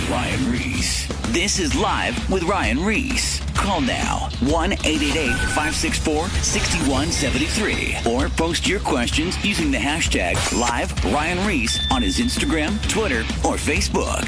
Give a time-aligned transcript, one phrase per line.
[0.00, 1.08] With Ryan Ries.
[1.28, 3.40] This is Live with Ryan Ries.
[3.54, 11.46] Call now 1 888 564 6173 or post your questions using the hashtag Live Ryan
[11.46, 14.26] Ries on his Instagram, Twitter, or Facebook.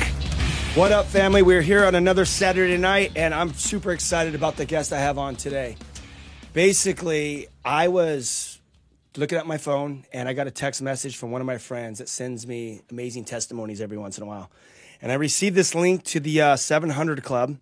[0.76, 1.40] What up, family?
[1.40, 5.16] We're here on another Saturday night, and I'm super excited about the guest I have
[5.16, 5.76] on today.
[6.52, 8.60] Basically, I was
[9.16, 11.98] looking at my phone, and I got a text message from one of my friends
[11.98, 14.50] that sends me amazing testimonies every once in a while.
[15.02, 17.56] And I received this link to the uh, 700 Club,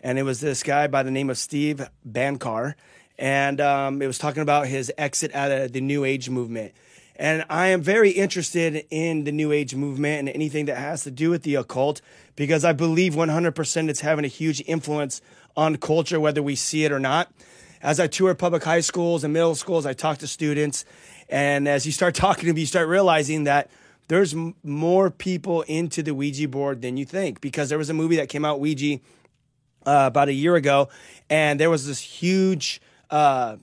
[0.00, 2.74] and it was this guy by the name of Steve Bancarz,
[3.18, 6.72] and um, it was talking about his exit out of the New Age movement.
[7.16, 11.10] And I am very interested in the New Age movement and anything that has to
[11.10, 12.00] do with the occult
[12.36, 15.20] because I believe 100% it's having a huge influence
[15.56, 17.32] on culture, whether we see it or not.
[17.82, 20.84] As I tour public high schools and middle schools, I talk to students.
[21.28, 23.68] And as you start talking to them, you start realizing that
[24.08, 28.16] there's more people into the Ouija board than you think because there was a movie
[28.16, 29.00] that came out, Ouija,
[29.86, 30.88] uh, about a year ago,
[31.28, 33.56] and there was this huge uh,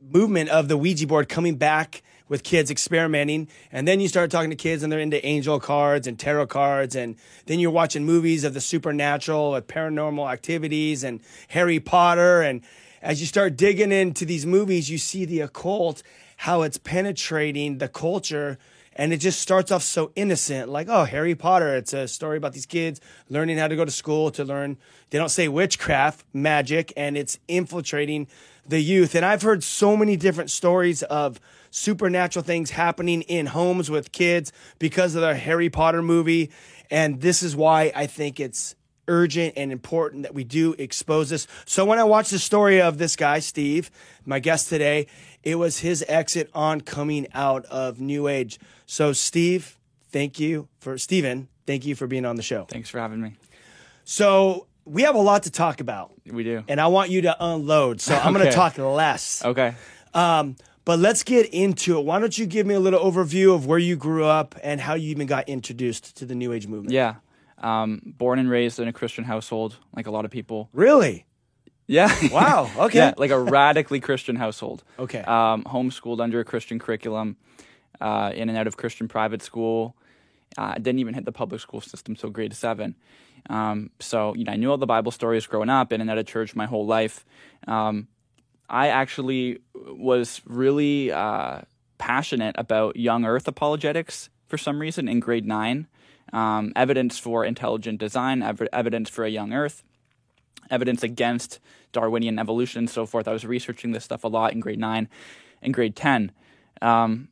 [0.00, 3.48] movement of the Ouija board coming back with kids experimenting.
[3.70, 6.96] And then you start talking to kids and they're into angel cards and tarot cards.
[6.96, 12.40] And then you're watching movies of the supernatural, with paranormal activities and Harry Potter.
[12.40, 12.62] And
[13.02, 16.02] as you start digging into these movies, you see the occult,
[16.38, 18.58] how it's penetrating the culture.
[18.96, 21.76] And it just starts off so innocent, like, oh, Harry Potter.
[21.76, 24.76] It's a story about these kids learning how to go to school to learn,
[25.10, 28.28] they don't say witchcraft, magic, and it's infiltrating
[28.66, 29.14] the youth.
[29.14, 31.40] And I've heard so many different stories of
[31.70, 36.50] supernatural things happening in homes with kids because of the Harry Potter movie.
[36.90, 38.76] And this is why I think it's
[39.08, 41.46] urgent and important that we do expose this.
[41.66, 43.90] So when I watched the story of this guy, Steve,
[44.24, 45.06] my guest today,
[45.42, 48.58] it was his exit on coming out of New Age.
[48.86, 49.78] So, Steve,
[50.10, 52.64] thank you for, Steven, thank you for being on the show.
[52.64, 53.34] Thanks for having me.
[54.04, 56.12] So, we have a lot to talk about.
[56.26, 56.64] We do.
[56.68, 58.00] And I want you to unload.
[58.00, 59.44] So, I'm going to talk less.
[59.44, 59.74] Okay.
[60.14, 62.04] Um, but let's get into it.
[62.04, 64.94] Why don't you give me a little overview of where you grew up and how
[64.94, 66.92] you even got introduced to the New Age movement?
[66.92, 67.16] Yeah.
[67.64, 70.68] Um, born and raised in a Christian household, like a lot of people.
[70.72, 71.24] Really?
[71.86, 72.14] Yeah.
[72.30, 72.70] Wow.
[72.76, 72.98] Okay.
[72.98, 74.84] yeah, like a radically Christian household.
[74.98, 75.20] Okay.
[75.20, 77.36] Um, homeschooled under a Christian curriculum,
[78.00, 79.96] uh, in and out of Christian private school.
[80.56, 82.94] Uh, didn't even hit the public school system till grade seven.
[83.50, 86.18] Um, so you know, I knew all the Bible stories growing up, in and out
[86.18, 87.24] of church my whole life.
[87.66, 88.08] Um,
[88.68, 91.62] I actually was really uh,
[91.98, 95.88] passionate about young Earth apologetics for some reason in grade nine.
[96.34, 99.84] Um, evidence for intelligent design, ev- evidence for a young Earth,
[100.68, 101.60] evidence against
[101.92, 103.28] Darwinian evolution and so forth.
[103.28, 105.08] I was researching this stuff a lot in grade nine
[105.62, 106.32] and grade 10.
[106.82, 107.28] Um,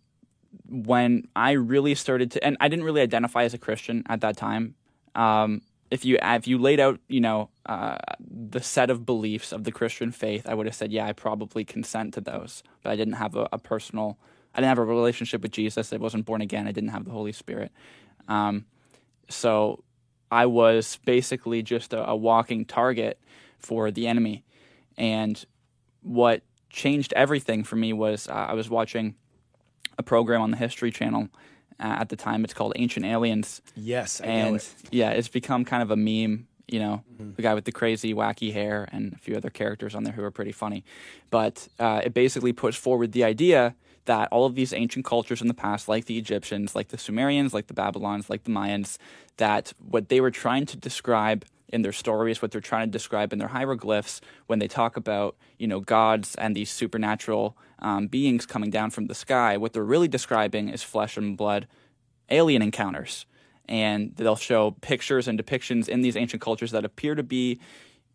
[0.68, 4.36] when I really started to, and I didn't really identify as a Christian at that
[4.36, 4.76] time.
[5.16, 9.64] Um, if you if you laid out, you know, uh, the set of beliefs of
[9.64, 12.96] the Christian faith, I would have said, yeah, I probably consent to those, but I
[12.96, 14.16] didn't have a, a personal,
[14.54, 15.92] I didn't have a relationship with Jesus.
[15.92, 16.68] I wasn't born again.
[16.68, 17.72] I didn't have the Holy Spirit.
[18.28, 18.64] Um,
[19.32, 19.82] so
[20.30, 23.18] I was basically just a, a walking target
[23.58, 24.44] for the enemy.
[24.96, 25.44] And
[26.02, 29.14] what changed everything for me was uh, I was watching
[29.98, 31.28] a program on the History Channel
[31.78, 32.44] uh, at the time.
[32.44, 33.60] It's called Ancient Aliens.
[33.76, 34.74] Yes, I know and it.
[34.90, 36.48] yeah, it's become kind of a meme.
[36.68, 40.04] You know, the guy with the crazy, wacky hair, and a few other characters on
[40.04, 40.84] there who are pretty funny.
[41.28, 43.74] But uh, it basically puts forward the idea
[44.06, 47.54] that all of these ancient cultures in the past, like the Egyptians, like the Sumerians,
[47.54, 48.98] like the Babylons, like the Mayans,
[49.36, 53.32] that what they were trying to describe in their stories, what they're trying to describe
[53.32, 58.46] in their hieroglyphs, when they talk about you know gods and these supernatural um, beings
[58.46, 61.66] coming down from the sky, what they're really describing is flesh and blood
[62.30, 63.26] alien encounters.
[63.68, 67.60] And they'll show pictures and depictions in these ancient cultures that appear to be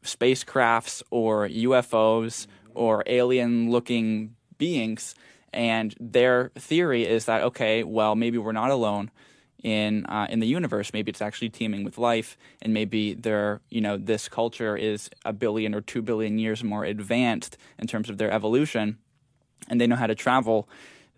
[0.04, 5.16] spacecrafts or UFOs or alien looking beings.
[5.54, 9.12] And their theory is that, okay, well, maybe we're not alone
[9.64, 10.94] in uh, in the universe.
[10.94, 15.34] Maybe it's actually teeming with life, and maybe there, you know, this culture is a
[15.34, 18.98] billion or two billion years more advanced in terms of their evolution,
[19.70, 20.70] and they know how to travel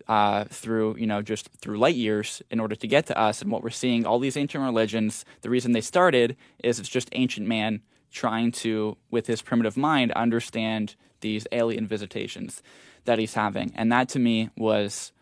[0.08, 3.42] uh, through you know just through light years in order to get to us.
[3.42, 7.08] And what we're seeing, all these ancient religions, the reason they started is it's just
[7.12, 12.62] ancient man trying to, with his primitive mind, understand these alien visitations
[13.04, 13.72] that he's having.
[13.74, 15.12] And that to me was.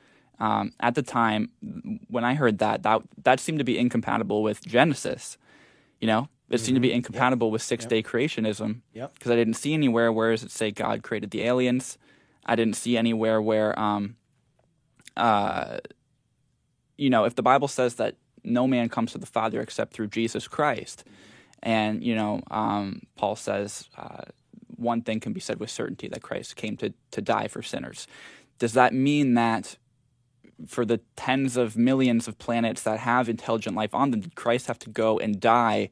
[0.41, 1.51] Um, at the time
[2.07, 5.37] when I heard that, that that seemed to be incompatible with Genesis.
[6.01, 8.81] You know, it seemed to be incompatible with six day creationism.
[8.95, 9.15] Yep.
[9.15, 11.99] Because I didn't see anywhere where it say God created the aliens.
[12.47, 14.17] I didn't see anywhere where, um,
[15.17, 15.79] uh,
[16.97, 20.09] you know, if the Bible says that no man comes to the Father except through
[20.09, 21.05] Jesus Christ,
[21.63, 24.23] and you know, um, Paul says uh,
[24.79, 28.07] one thing can be said with certainty that Christ came to to die for sinners.
[28.59, 29.77] Does that mean that
[30.67, 34.67] for the tens of millions of planets that have intelligent life on them, did Christ
[34.67, 35.91] have to go and die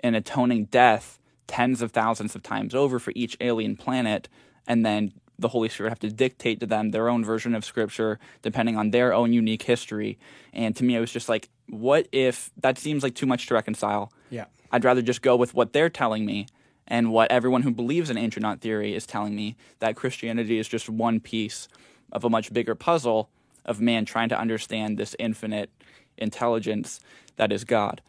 [0.00, 4.28] an atoning death tens of thousands of times over for each alien planet,
[4.66, 8.18] and then the Holy Spirit have to dictate to them their own version of Scripture,
[8.42, 10.18] depending on their own unique history?
[10.52, 13.54] And to me, it was just like, what if that seems like too much to
[13.54, 14.12] reconcile?
[14.30, 14.46] Yeah.
[14.72, 16.46] I'd rather just go with what they're telling me
[16.88, 20.88] and what everyone who believes in knot theory is telling me that Christianity is just
[20.88, 21.68] one piece
[22.12, 23.28] of a much bigger puzzle
[23.64, 25.70] of man trying to understand this infinite
[26.16, 27.00] intelligence
[27.36, 28.00] that is God.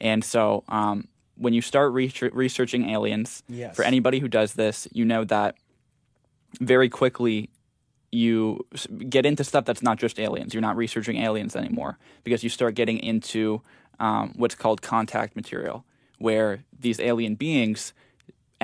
[0.00, 3.74] And so, um, when you start re- researching aliens, Yes.
[3.74, 5.56] for anybody who does this, you know that
[6.60, 7.50] very quickly
[8.12, 8.64] you
[9.08, 10.54] get into stuff that's not just aliens.
[10.54, 13.62] You're not researching aliens anymore because you start getting into
[13.98, 15.84] um, what's called contact material,
[16.18, 17.92] where these alien beings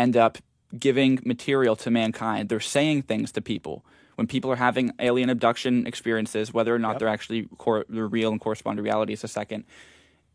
[0.01, 0.39] end up
[0.79, 2.49] giving material to mankind.
[2.49, 3.85] They're saying things to people.
[4.15, 8.31] When people are having alien abduction experiences, whether or not they're actually cor- they're real
[8.33, 9.65] and correspond to reality is a second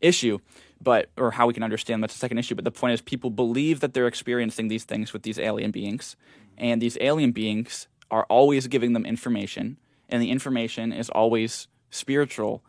[0.00, 0.38] issue,
[0.80, 2.54] but or how we can understand that's a second issue.
[2.54, 6.16] But the point is, people believe that they're experiencing these things with these alien beings,
[6.58, 9.76] and these alien beings are always giving them information,
[10.08, 12.62] and the information is always spiritual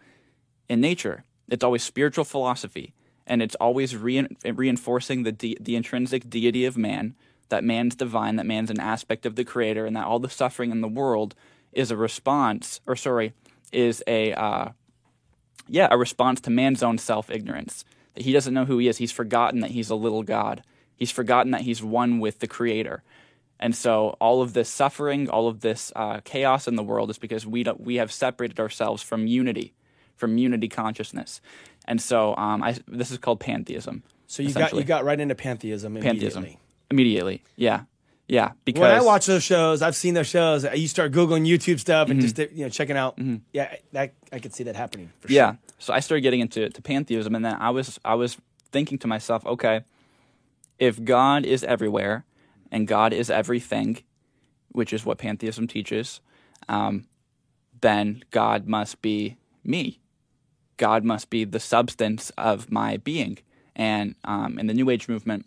[0.69, 1.23] in nature.
[1.49, 2.93] It's always spiritual philosophy,
[3.27, 7.15] and it's always rein reinforcing the de- the intrinsic deity of man,
[7.49, 10.71] that man's divine, that man's an aspect of the Creator, and that all the suffering
[10.71, 11.35] in the world
[11.73, 13.33] is a response, or sorry,
[13.71, 14.69] is a uh,
[15.67, 17.85] yeah, a response to man's own self ignorance.
[18.15, 18.97] That he doesn't know who he is.
[18.97, 20.63] He's forgotten that he's a little God.
[20.95, 23.03] He's forgotten that he's one with the Creator.
[23.59, 27.17] And so all of this suffering, all of this uh, chaos in the world is
[27.17, 29.73] because we we have separated ourselves from unity,
[30.17, 31.39] from unity consciousness.
[31.85, 34.03] And so um, I, this is called pantheism.
[34.27, 36.59] So you got you got right into pantheism pantheism immediately.
[36.91, 37.43] immediately.
[37.55, 37.81] Yeah,
[38.27, 38.51] yeah.
[38.65, 40.65] Because When I watch those shows, I've seen those shows.
[40.75, 42.27] You start googling YouTube stuff and Mm-hmm.
[42.35, 43.17] just you know checking out.
[43.53, 45.11] Yeah, that I could see that happening.
[45.21, 45.35] For sure.
[45.35, 45.59] yeah sure.
[45.79, 48.35] so i started getting into to pantheism and then i was i was
[48.71, 49.81] thinking to myself okay
[50.79, 52.25] if god is everywhere
[52.71, 54.03] and god is everything
[54.73, 56.19] which is what pantheism teaches
[56.67, 57.07] um,
[57.79, 59.99] then god must be me
[60.77, 63.39] god must be the substance of my being.
[63.75, 65.45] And um, in the new age movement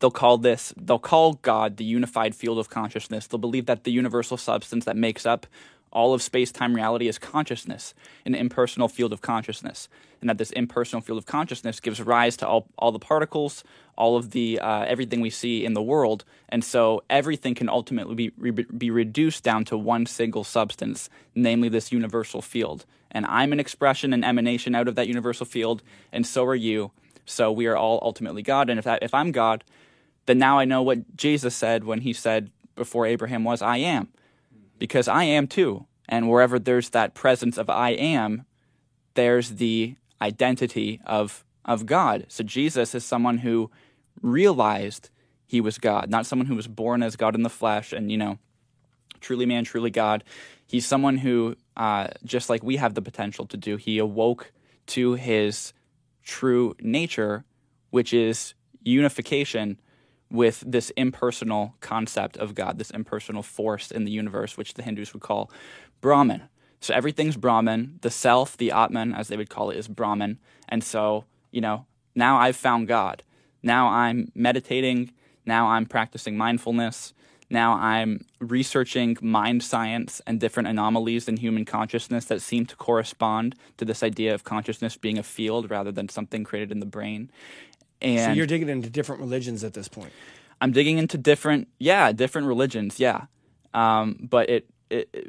[0.00, 3.26] they'll call this they'll call god the unified field of consciousness.
[3.26, 5.46] They'll believe that the universal substance that makes up
[5.90, 7.94] all of space-time reality is consciousness
[8.26, 9.88] an impersonal field of consciousness
[10.20, 13.64] and that this impersonal field of consciousness gives rise to all, all the particles
[13.98, 16.24] all of the uh, everything we see in the world.
[16.48, 21.90] And so everything can ultimately be, be reduced down to one single substance namely this
[21.92, 25.82] universal field and i'm an expression and emanation out of that universal field
[26.12, 26.90] and so are you
[27.24, 29.64] so we are all ultimately god and if, that, if i'm god
[30.28, 34.08] then now I know what Jesus said when he said before Abraham was, I am.
[34.78, 35.86] Because I am too.
[36.06, 38.44] And wherever there's that presence of I am,
[39.14, 42.26] there's the identity of, of God.
[42.28, 43.70] So Jesus is someone who
[44.20, 45.08] realized
[45.46, 48.18] he was God, not someone who was born as God in the flesh and, you
[48.18, 48.38] know,
[49.20, 50.24] truly man, truly God.
[50.66, 54.52] He's someone who, uh, just like we have the potential to do, he awoke
[54.86, 55.72] to his
[56.22, 57.44] true nature,
[57.90, 59.80] which is unification
[60.30, 65.14] with this impersonal concept of God, this impersonal force in the universe, which the Hindus
[65.14, 65.50] would call
[66.00, 66.48] Brahman.
[66.80, 67.98] So everything's Brahman.
[68.02, 70.38] The self, the Atman, as they would call it, is Brahman.
[70.68, 73.22] And so, you know, now I've found God.
[73.62, 75.12] Now I'm meditating.
[75.46, 77.14] Now I'm practicing mindfulness.
[77.50, 83.54] Now I'm researching mind science and different anomalies in human consciousness that seem to correspond
[83.78, 87.30] to this idea of consciousness being a field rather than something created in the brain.
[88.02, 90.12] And So you're digging into different religions at this point.
[90.60, 93.26] I'm digging into different, yeah, different religions, yeah.
[93.74, 95.28] Um, but it, it, it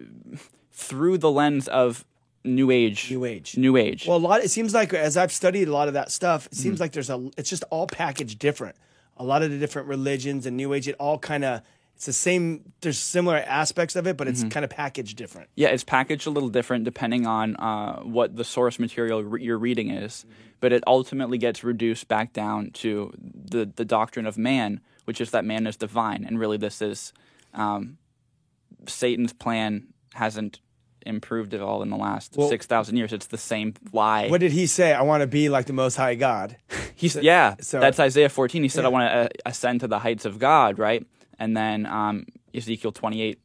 [0.71, 2.03] through the lens of
[2.43, 3.57] New Age, New Age.
[3.57, 4.05] New Age.
[4.07, 4.41] Well, a lot.
[4.43, 6.61] It seems like as I've studied a lot of that stuff, it Mm-hmm.
[6.63, 7.29] seems like there's a.
[7.37, 8.75] It's just all packaged different.
[9.17, 11.61] A lot of the different religions and New Age, it all kind of
[11.99, 12.71] It's the same.
[12.79, 14.45] There's similar aspects of it, but Mm-hmm.
[14.45, 15.49] it's kind of packaged different.
[15.55, 19.57] Yeah, it's packaged a little different depending on uh, what the source material re- you're
[19.57, 20.25] reading is,
[20.61, 25.31] but it ultimately gets reduced back down to the the doctrine of man, which is
[25.31, 27.11] that man is divine, and really this is
[27.53, 27.97] um,
[28.87, 30.61] Satan's plan hasn't
[31.05, 33.11] improved at all in the last Well- six thousand years.
[33.11, 34.29] It's the same lie.
[34.29, 34.93] What did he say?
[34.93, 36.55] I want to be like the Most High God.
[36.95, 38.63] he said yeah, so- that's Isaiah 14.
[38.63, 38.87] He said, Yeah.
[38.87, 41.05] "I want to uh, ascend to the heights of God," right?
[41.39, 43.39] And then um, Ezekiel 28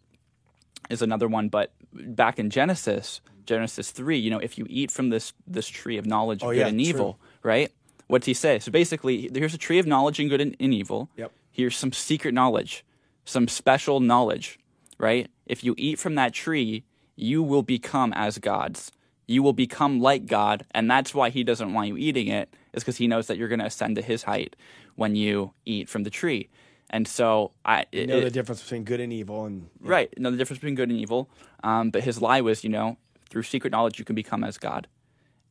[0.91, 1.49] is another one.
[1.49, 5.97] But back in Genesis, Genesis 3, you know, if you eat from this this tree
[5.97, 6.89] of knowledge of Oh, good yeah, and true.
[6.89, 7.71] evil, right?
[8.09, 8.59] What's he say?
[8.59, 11.09] So basically, here's a tree of knowledge and good and, and evil.
[11.17, 11.33] Yep.
[11.51, 12.85] Here's some secret knowledge,
[13.25, 14.59] some special knowledge,
[14.99, 15.31] right?
[15.47, 16.85] If you eat from that tree,
[17.17, 18.91] you will become as gods.
[19.27, 22.83] You will become like God, and that's why he doesn't want you eating it, is
[22.83, 24.55] because he knows that you're going to ascend to his height
[24.97, 26.51] when you eat from the tree.
[26.95, 30.31] And so I You it- know the difference between good and evil, and right know
[30.31, 31.29] the difference between good and evil.
[31.65, 32.99] Um, but his lie was, you know,
[33.29, 34.87] through secret knowledge you can become as God,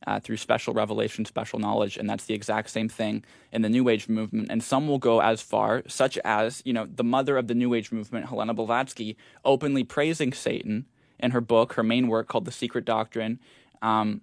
[0.06, 3.90] uh, through special revelation, special knowledge, and that's the exact same thing in the New
[3.90, 4.48] Age movement.
[4.50, 7.74] And some will go as far, such as you know, the mother of the New
[7.74, 10.86] Age movement, Helena Blavatsky, openly praising Satan
[11.20, 13.38] in her book, her main work called The Secret Doctrine.
[13.82, 14.22] Um,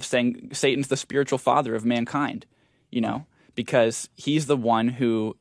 [0.00, 2.44] saying Satan's the spiritual father of mankind,
[2.90, 5.36] you know, because he's the one who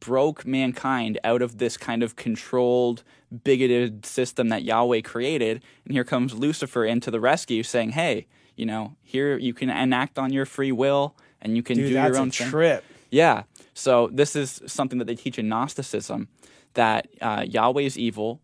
[0.00, 3.02] broke mankind out of this kind of controlled,
[3.44, 5.62] bigoted system that Yahweh created.
[5.84, 8.26] And here comes Lucifer into the rescue saying, hey,
[8.56, 11.94] you know, here you can enact on your free will and you can dude, do
[11.94, 12.84] your own trip.
[13.10, 13.42] Yeah.
[13.74, 16.28] So this is something that they teach in Gnosticism
[16.74, 18.40] that uh, Yahweh is evil,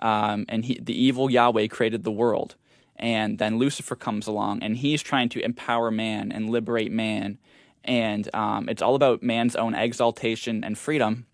[0.00, 2.56] um, and he, the evil Yahweh created the world,
[2.96, 7.38] and then Lucifer comes along, and he's trying to empower man and liberate man,
[7.88, 11.26] and um, it's all about man's own exaltation and freedom,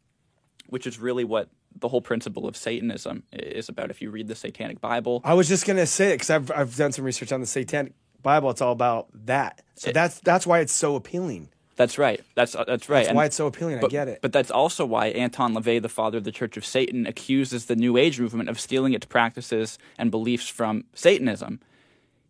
[0.69, 3.91] which is really what the whole principle of Satanism is about.
[3.91, 6.77] If you read the Satanic Bible, I was just gonna say it because I've I've
[6.77, 7.93] done some research on the Satanic
[8.23, 8.49] Bible.
[8.51, 9.61] It's all about that.
[9.75, 11.49] So that's that's why it's so appealing.
[11.77, 12.21] that's right.
[12.37, 12.99] That's uh, that's right.
[13.01, 13.79] That's And- why it's so appealing.
[13.79, 14.21] I But, get it.
[14.23, 17.75] But that's also why Anton LaVey, the father of the Church of Satan, accuses the
[17.77, 21.59] New Age movement of stealing its practices and beliefs from Satanism.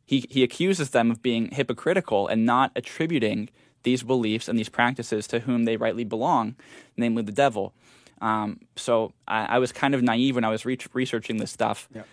[0.07, 3.49] He, he accuses them of being hypocritical and not attributing
[3.85, 6.57] these beliefs and these practices to whom they rightly belong,
[6.97, 7.73] namely the devil.
[8.21, 11.89] Um, so I, I was kind of naive when I was re- researching this stuff,
[11.95, 12.07] Yep.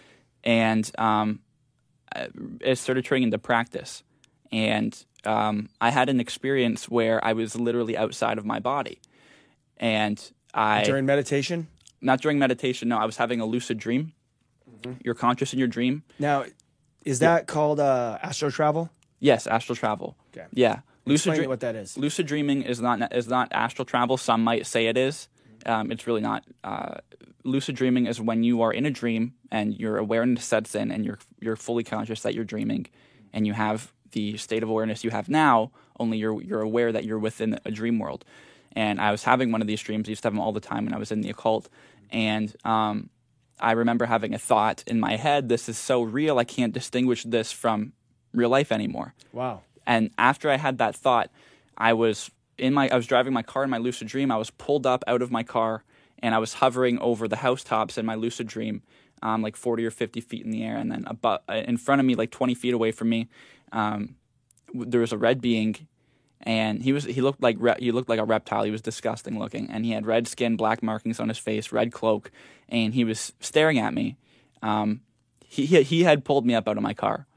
[0.44, 1.40] and um,
[2.60, 4.04] it started turning into practice.
[4.52, 9.00] And um, I had an experience where I was literally outside of my body,
[9.78, 10.22] and
[10.54, 11.68] I During meditation.
[12.02, 12.90] not during meditation.
[12.90, 14.12] No, I was having a lucid dream.
[14.70, 14.94] Mm-hmm.
[15.04, 16.04] You're conscious in your dream.
[16.20, 16.46] Now,
[17.06, 18.90] is that called uh, astro travel?
[19.20, 20.18] Yes, astral travel.
[20.36, 20.48] Okay.
[20.54, 21.98] Yeah, lucid dream- what that is.
[21.98, 24.18] Lucid dreaming is not is not astral travel.
[24.18, 25.28] Some might say it is.
[25.66, 26.44] Um, it's really not.
[26.64, 26.96] Uh,
[27.44, 31.06] lucid dreaming is when you are in a dream and your awareness sets in, and
[31.06, 32.88] you're you're fully conscious that you're dreaming,
[33.34, 35.72] and you have the state of awareness you have now.
[36.00, 38.26] Only you're you're aware that you're within a dream world.
[38.74, 40.08] And I was having one of these dreams.
[40.08, 41.68] I used to have them all the time when I was in the occult,
[42.10, 43.10] and um,
[43.60, 45.50] I remember having a thought in my head.
[45.50, 46.40] This is so real.
[46.40, 47.94] I can't distinguish this from
[48.34, 49.14] real life anymore.
[49.34, 49.62] Wow.
[49.86, 51.30] And after I had that thought,
[51.78, 54.32] I was in my I was driving my car in my lucid dream.
[54.32, 55.84] I was pulled up out of my car
[56.22, 58.84] and I was hovering over the housetops in my lucid dream,
[59.22, 60.78] um, like 40 or 50 feet in the air.
[60.78, 63.28] And then above, in front of me, like 20 feet away from me,
[63.72, 64.16] um,
[64.74, 65.88] there was a red being.
[66.44, 68.64] And he was he looked like re- he looked like a reptile.
[68.64, 71.92] He was disgusting looking, and he had red skin, black markings on his face, red
[71.92, 72.32] cloak,
[72.68, 74.18] and he was staring at me.
[74.64, 75.02] Um,
[75.46, 77.28] he he he had pulled me up out of my car,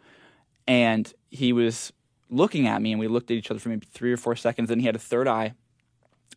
[0.67, 1.93] and he was
[2.31, 4.71] looking at me and we looked at each other for maybe three or four seconds
[4.71, 5.55] and he had a third eye.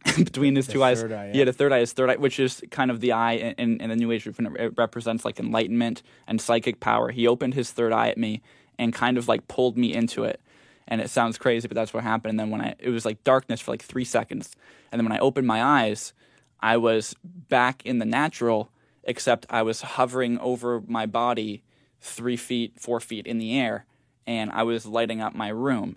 [0.18, 2.64] Between his two eyes eye, he had a third eye his third eye which is
[2.70, 4.56] kind of the eye in, in, in the new age movement.
[4.58, 7.10] it represents like enlightenment and psychic power.
[7.10, 8.42] He opened his third eye at me
[8.78, 10.40] and kind of like pulled me into it.
[10.88, 12.32] And it sounds crazy but that's what happened.
[12.32, 14.56] And then when i it was like darkness for like three seconds.
[14.92, 16.14] And then when i opened my eyes
[16.60, 18.70] i was back in the natural
[19.04, 21.64] except i was hovering over my body
[22.02, 23.86] three feet four feet in the air
[24.28, 25.96] and I was lighting up my room.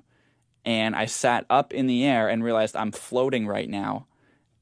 [0.65, 4.07] And I sat up in the air and realized I'm floating right now.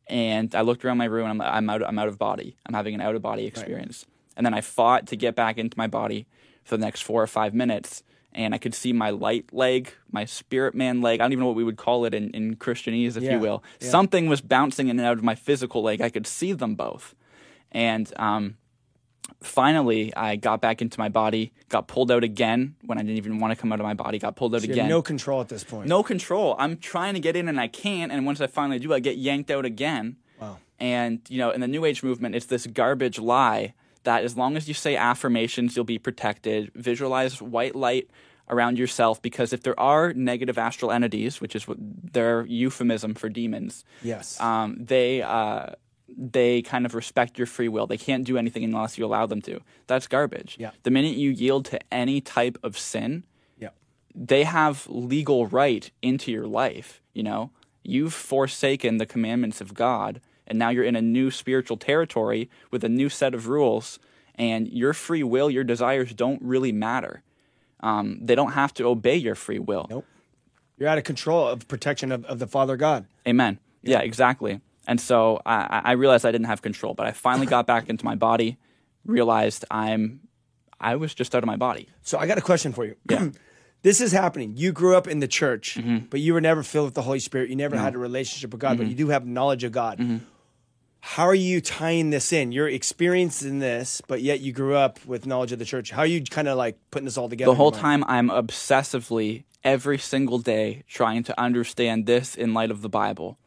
[0.08, 2.56] And I looked around my room and I'm, I'm, out, I'm out of body.
[2.64, 4.06] I'm having an out of body experience.
[4.36, 6.26] And then I fought to get back into my body
[6.64, 8.02] for the next four or five minutes.
[8.32, 11.20] And I could see my light leg, my spirit man leg.
[11.20, 13.40] I don't even know what we would call it in, in Christianese, if Yeah, you
[13.40, 13.64] will.
[13.80, 13.88] yeah.
[13.90, 16.00] Something was bouncing in and out of my physical leg.
[16.00, 17.16] I could see them both.
[17.72, 18.56] And um,
[19.42, 23.38] finally I got back into my body, got pulled out again when I didn't even
[23.38, 24.88] want to come out of my body, got pulled out You again.
[24.88, 25.88] no control at this point.
[25.88, 26.56] No control.
[26.58, 29.16] I'm trying to get in and I can't, and once I finally do, I get
[29.16, 30.16] yanked out again.
[30.40, 30.58] Wow.
[30.80, 34.56] And you know, in the New Age movement, it's this garbage lie that as long
[34.56, 36.70] as you say affirmations, you'll be protected.
[36.74, 38.08] Visualize white light
[38.50, 43.28] around yourself because if there are negative astral entities, which is what their euphemism for
[43.28, 44.40] demons, Yes.
[44.40, 45.66] um, they uh,
[46.16, 47.86] they kind of respect your free will.
[47.86, 49.60] They can't do anything unless you allow them to.
[49.86, 50.56] That's garbage.
[50.58, 50.70] Yeah.
[50.82, 53.24] The minute you yield to any type of sin,
[53.58, 53.70] yeah.
[54.14, 57.00] they have legal right into your life.
[57.12, 57.50] You know,
[57.82, 62.84] you've forsaken the commandments of God, and now you're in a new spiritual territory with
[62.84, 63.98] a new set of rules,
[64.34, 67.22] and your free will, your desires don't really matter.
[67.80, 69.86] Um, they don't have to obey your free will.
[69.90, 70.06] Nope.
[70.78, 73.06] You're out of control of protection of, of the Father God.
[73.26, 73.58] Amen.
[73.82, 74.60] Yeah, exactly.
[74.88, 78.04] And so I, I realized I didn't have control, but I finally got back into
[78.04, 78.56] my body,
[79.04, 80.20] realized I'm,
[80.80, 81.88] I was just out of my body.
[82.02, 82.96] So I got a question for you.
[83.08, 83.28] Yeah.
[83.82, 84.54] this is happening.
[84.56, 86.06] You grew up in the church, Mm-hmm.
[86.10, 87.50] but you were never filled with the Holy Spirit.
[87.50, 88.78] You never had a relationship with God, Mm-hmm.
[88.84, 90.20] but you do have knowledge of God.
[91.00, 92.50] How are you tying this in?
[92.50, 95.90] You're experiencing this, but yet you grew up with knowledge of the church.
[95.92, 97.50] How are you kind of like putting this all together?
[97.52, 102.82] The whole time I'm obsessively, every single day, trying to understand this in light of
[102.82, 103.38] the Bible,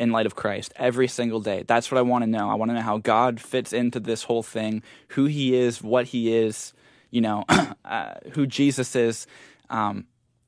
[0.00, 1.62] in light of Christ, every single day.
[1.66, 2.48] That's what I want to know.
[2.48, 6.06] I want to know how God fits into this whole thing, who He is, what
[6.06, 6.72] He is,
[7.10, 7.44] you know,
[7.84, 9.26] uh, who Jesus is.
[9.68, 10.06] Um,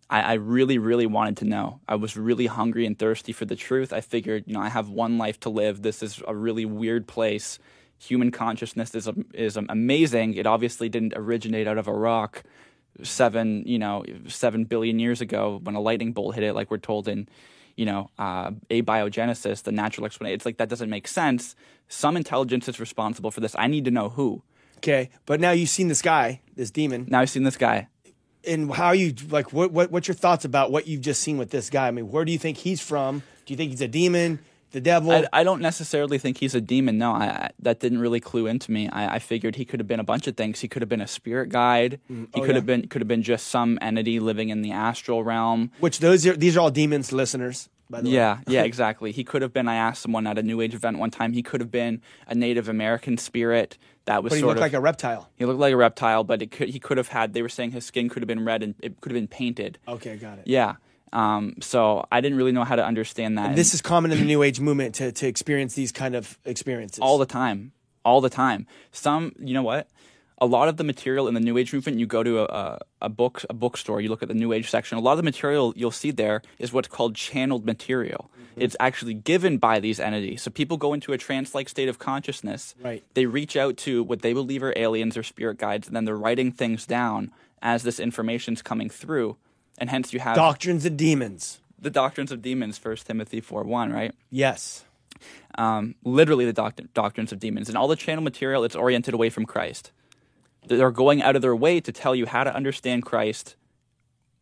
[0.08, 1.80] I, I really, really wanted to know.
[1.86, 3.92] I was really hungry and thirsty for the truth.
[3.92, 5.82] I figured, you know, I have one life to live.
[5.82, 7.58] This is a really weird place.
[7.98, 10.34] Human consciousness is is amazing.
[10.34, 12.42] It obviously didn't originate out of a rock
[13.02, 16.78] seven, you know, seven billion years ago when a lightning bolt hit it, like we're
[16.78, 17.28] told in,
[17.76, 20.34] you know, uh, abiogenesis, the natural explanation.
[20.34, 21.54] It's like that doesn't make sense.
[21.88, 23.54] Some intelligence is responsible for this.
[23.58, 24.42] I need to know who.
[24.78, 27.88] Okay, but now you've seen this guy, this demon, Now I've seen this guy.
[28.46, 29.52] and how you like?
[29.52, 31.86] What, what what's your thoughts about what you've just seen with this guy?
[31.86, 33.22] I mean, where do you think he's from?
[33.46, 34.40] Do you think he's a demon,
[34.72, 35.10] the devil?
[35.12, 36.98] I, I don't necessarily think he's a demon.
[36.98, 38.88] No, I, that didn't really clue into me.
[38.88, 40.60] I, I figured he could have been a bunch of things.
[40.60, 42.00] He could have been a spirit guide.
[42.10, 42.54] Mm, he Oh, could yeah?
[42.56, 45.70] have been could have been just some entity living in the astral realm.
[45.80, 47.68] Which those are these are all demons, listeners.
[47.90, 48.14] By the way.
[48.14, 49.12] Yeah, yeah, exactly.
[49.12, 49.68] He could have been.
[49.68, 51.32] I asked someone at a New Age event one time.
[51.34, 54.72] He could have been a Native American spirit that was but he looked of like
[54.72, 55.28] a reptile.
[55.36, 57.34] he looked like a reptile, but it could he could have had.
[57.34, 59.78] They were saying his skin could have been red and it could have been painted.
[59.86, 60.44] Okay, got it.
[60.46, 60.76] Yeah.
[61.12, 63.54] Um, so I didn't really know how to understand that.
[63.54, 67.00] This is common in the New Age movement to to experience these kind of experiences.
[67.00, 67.72] all the time,
[68.04, 68.66] all the time.
[68.92, 69.88] Some, you know what?
[70.38, 72.78] A lot of the material in the New Age movement, you go to a, a,
[73.02, 74.98] a book a bookstore, you look at the New Age section.
[74.98, 78.30] A lot of the material you'll see there is what's called channeled material.
[78.56, 80.42] It's actually given by these entities.
[80.42, 82.74] So people go into a trance-like state of consciousness.
[82.82, 83.02] Right.
[83.14, 86.16] They reach out to what they believe are aliens or spirit guides, and then they're
[86.16, 87.30] writing things down
[87.62, 89.36] as this information's coming through.
[89.78, 91.58] And hence you have doctrines of demons.
[91.78, 94.14] the doctrines of demons, First Timothy four one, right?
[94.30, 94.84] Yes.
[95.58, 97.68] um, literally the doct- doctrines of demons.
[97.68, 99.90] And all the channel material it's oriented away from christ.
[100.66, 103.56] They're going out of their way to tell you how to understand christ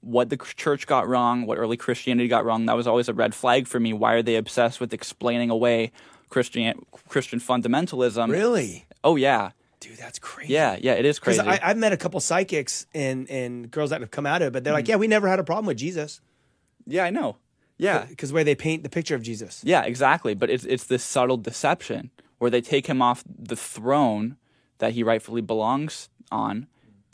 [0.03, 2.67] what the church got wrong what early christianity got wrong.
[2.67, 3.93] That was always a red flag for me.
[3.93, 5.93] Why are they obsessed with explaining away
[6.29, 8.31] christian christian fundamentalism?
[8.31, 10.53] Really, oh yeah dude, that's crazy.
[10.53, 14.01] yeah yeah it is crazy I I've met a couple psychics and and girls that
[14.01, 14.77] have come out of it, but they're Mm.
[14.77, 16.21] like, yeah, we never had a problem with Jesus.
[16.87, 17.37] yeah i know
[17.79, 19.63] yeah Because where they paint the picture of Jesus.
[19.65, 20.35] Yeah, exactly.
[20.35, 24.37] But it's it's this subtle deception where they take him off the throne
[24.79, 26.67] that he rightfully belongs on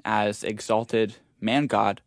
[0.04, 2.00] as exalted man god,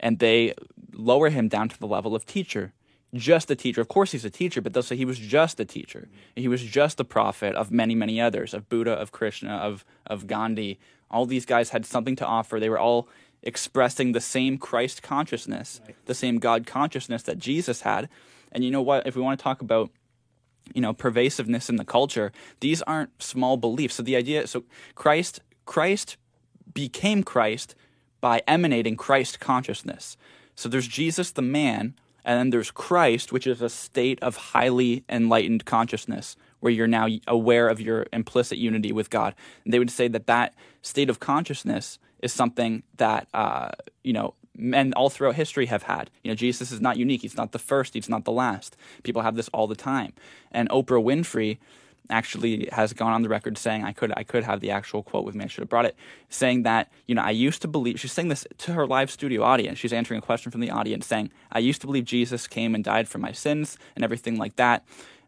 [0.00, 0.54] and they
[0.92, 2.72] lower him down to the level of teacher.
[3.14, 3.80] Just a teacher.
[3.80, 6.08] Of course he's a teacher, but they'll say he was just a teacher.
[6.34, 10.26] He was just a prophet of many, many others, of Buddha, of Krishna, of of
[10.26, 10.78] Gandhi.
[11.10, 12.58] All these guys had something to offer.
[12.58, 13.08] They were all
[13.42, 18.08] expressing the same Christ consciousness, the same God consciousness that Jesus had.
[18.50, 19.06] And you know what?
[19.06, 19.90] If we want to talk about
[20.72, 25.40] you know pervasiveness in the culture these aren't small beliefs so the idea so christ
[25.66, 26.16] christ
[26.72, 27.74] became christ
[28.22, 30.16] by emanating christ consciousness
[30.54, 35.04] so there's jesus the man and then there's christ which is a state of highly
[35.08, 39.34] enlightened consciousness where you're now aware of your implicit unity with god
[39.64, 43.70] and they would say that that state of consciousness is something that uh,
[44.02, 46.10] you know men all throughout history have had.
[46.22, 47.22] You know, Jesus is not unique.
[47.22, 47.94] He's not the first.
[47.94, 48.76] He's not the last.
[49.02, 50.12] People have this all the time.
[50.52, 51.58] And Oprah Winfrey
[52.10, 55.24] actually has gone on the record saying, I could I could have the actual quote
[55.24, 55.44] with me.
[55.44, 55.96] I should have brought it,
[56.28, 59.42] saying that, you know, I used to believe she's saying this to her live studio
[59.42, 59.78] audience.
[59.78, 62.84] She's answering a question from the audience saying, I used to believe Jesus came and
[62.84, 64.84] died for my sins and everything like that.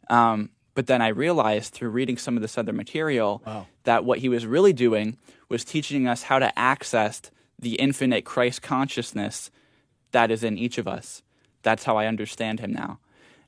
[0.08, 3.42] Um, but then I realized through reading some of this other material
[3.84, 5.16] that what he was really doing
[5.48, 7.22] was teaching us how to access
[7.58, 9.50] the infinite Christ consciousness
[10.12, 11.22] that is in each of us.
[11.62, 12.98] That's how I understand him now.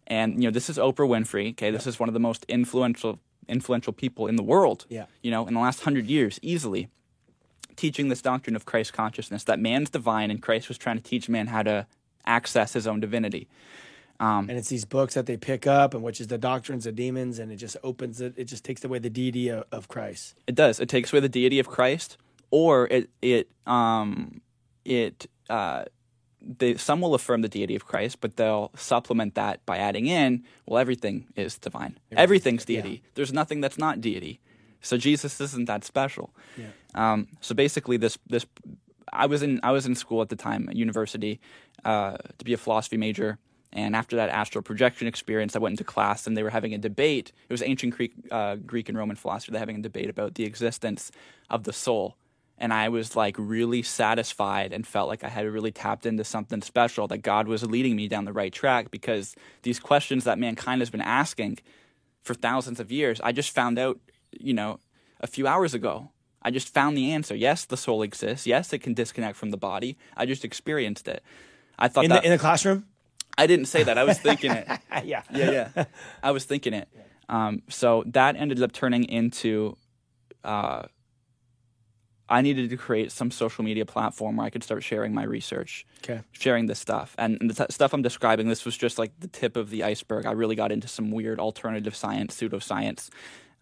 [0.09, 1.51] And you know, this is Oprah Winfrey.
[1.51, 4.87] Okay, this is one of the most influential influential people in the world.
[4.89, 5.07] Yeah.
[5.23, 6.89] You know, in the last hundred years, easily
[7.77, 11.29] teaching this doctrine of Christ consciousness that man's divine and Christ was trying to teach
[11.29, 11.87] man how to
[12.27, 13.49] access his own divinity.
[14.51, 17.39] and it's these books that they pick up, and which is the doctrines of demons,
[17.39, 18.35] and it just opens it.
[18.37, 20.35] It just takes away the deity of, of Christ.
[20.49, 20.81] It does.
[20.81, 22.17] It takes away the deity of Christ,
[22.51, 24.41] or it it um
[24.85, 25.85] it uh
[26.41, 30.45] they some will affirm the deity of Christ, but they'll supplement that by adding in,
[30.67, 31.99] well, everything is divine.
[32.23, 33.03] Everything's deity.
[33.15, 34.41] There's nothing that's not deity.
[34.81, 36.31] So Jesus isn't that special.
[36.95, 38.47] Um, so basically, this this
[39.13, 41.41] I was in I was in school at the time, at university,
[41.85, 43.39] uh, to be a philosophy major.
[43.71, 46.79] And after that astral projection experience, I went into class and they were having a
[46.79, 47.33] debate.
[47.49, 49.53] It was ancient Greek, uh, Greek and Roman philosophy.
[49.53, 51.13] They're having a debate about the existence
[51.51, 52.17] of the soul.
[52.61, 56.61] And I was like really satisfied and felt like I had really tapped into something
[56.61, 60.81] special, that God was leading me down the right track because these questions that mankind
[60.81, 61.59] has been asking
[62.23, 63.99] for thousands of years, I just found out,
[64.33, 64.81] you know,
[65.21, 66.11] a few hours ago.
[66.43, 67.35] I just found the answer.
[67.35, 68.47] Yes, the soul exists.
[68.47, 69.97] Yes, it can disconnect from the body.
[70.17, 71.23] I just experienced it.
[71.79, 72.87] I thought In that the in the classroom.
[73.37, 73.99] I didn't say that.
[73.99, 74.67] I was thinking it.
[75.05, 75.23] yeah.
[75.33, 75.85] Yeah, yeah.
[76.23, 76.89] I was thinking it.
[77.29, 79.77] Um, so that ended up turning into
[80.45, 80.85] uh,
[82.31, 85.87] I needed to create some social media platform where I could start sharing my research,
[86.05, 86.21] Okay.
[86.33, 87.15] sharing this stuff.
[87.19, 90.27] And the t- stuff I'm describing, this was just like the tip of the iceberg.
[90.27, 93.09] I really got into some weird alternative science, pseudoscience.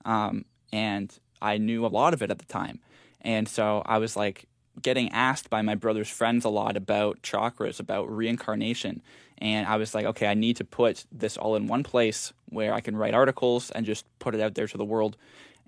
[0.04, 2.80] Um, and I knew a lot of it at the time.
[3.20, 4.46] And so I was like
[4.82, 9.00] getting asked by my brother's friends a lot about chakras, about reincarnation.
[9.38, 12.72] And I was like, okay, I need to put this all in one place where
[12.74, 15.16] I can write articles and just put it out there to the world.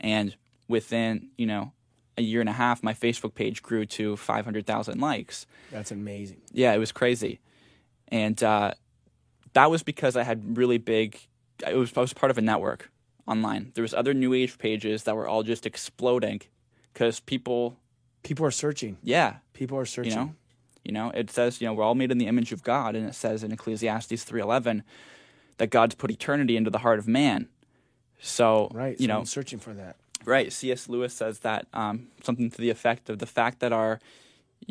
[0.00, 0.34] And
[0.68, 1.72] within, you know,
[2.18, 5.46] a year and a half, my Facebook page grew to 500,000 likes.
[5.70, 6.42] That's amazing.
[6.52, 7.40] Yeah, it was crazy,
[8.08, 8.72] and uh,
[9.54, 11.18] that was because I had really big.
[11.66, 12.90] It was I was part of a network
[13.26, 13.72] online.
[13.74, 16.40] There was other New Age pages that were all just exploding
[16.92, 17.76] because people,
[18.22, 18.98] People are searching.
[19.02, 20.12] yeah, People are searching.
[20.12, 20.34] you know,
[20.84, 23.06] you know, it says you know we're all made in the image of God, and
[23.08, 24.82] it says in Ecclesiastes three eleven
[25.58, 27.48] that God's put eternity into the heart of man.
[28.20, 28.98] So Right.
[29.00, 29.96] you know, someone's searching for that.
[30.24, 30.52] Right.
[30.52, 30.88] C.S.
[30.88, 34.00] Lewis says that um, something to the effect of the fact that our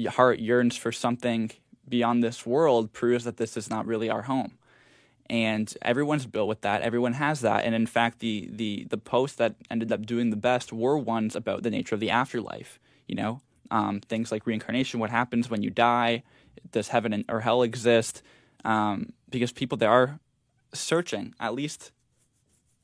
[0.10, 1.52] heart yearns for something
[1.88, 4.58] beyond this world proves that this is not really our home.
[5.30, 6.82] And everyone's built with that.
[6.82, 7.66] Everyone has that.
[7.66, 11.36] And in fact, the, the, the posts that ended up doing the best were ones
[11.36, 12.80] about the nature of the afterlife.
[13.08, 16.24] You know, um, things like reincarnation, what happens when you die,
[16.72, 18.22] does heaven or hell exist?
[18.64, 20.20] Um, because people, they are
[20.74, 21.92] searching, at least,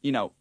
[0.02, 0.34] you know,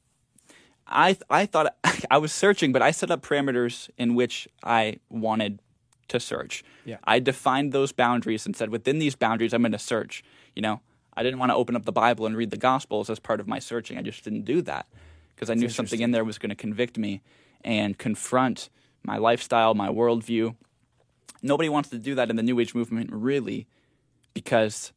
[0.86, 1.76] I I thought
[2.10, 5.60] I was searching, but I set up parameters in which I wanted
[6.08, 6.64] to search.
[6.84, 6.98] Yeah.
[7.04, 10.22] I defined those boundaries and said within these boundaries I'm going to search.
[10.54, 10.80] You know,
[11.14, 13.48] I didn't want to open up the Bible and read the Gospels as part of
[13.48, 13.98] my searching.
[13.98, 14.86] I just didn't do that
[15.34, 17.22] because I knew something in there was going to convict me
[17.64, 18.68] and confront
[19.04, 20.54] my lifestyle, my worldview.
[21.42, 23.66] Nobody wants to do that in the New Age movement, really,
[24.34, 24.92] because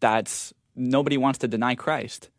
[0.00, 2.30] that's nobody wants to deny Christ.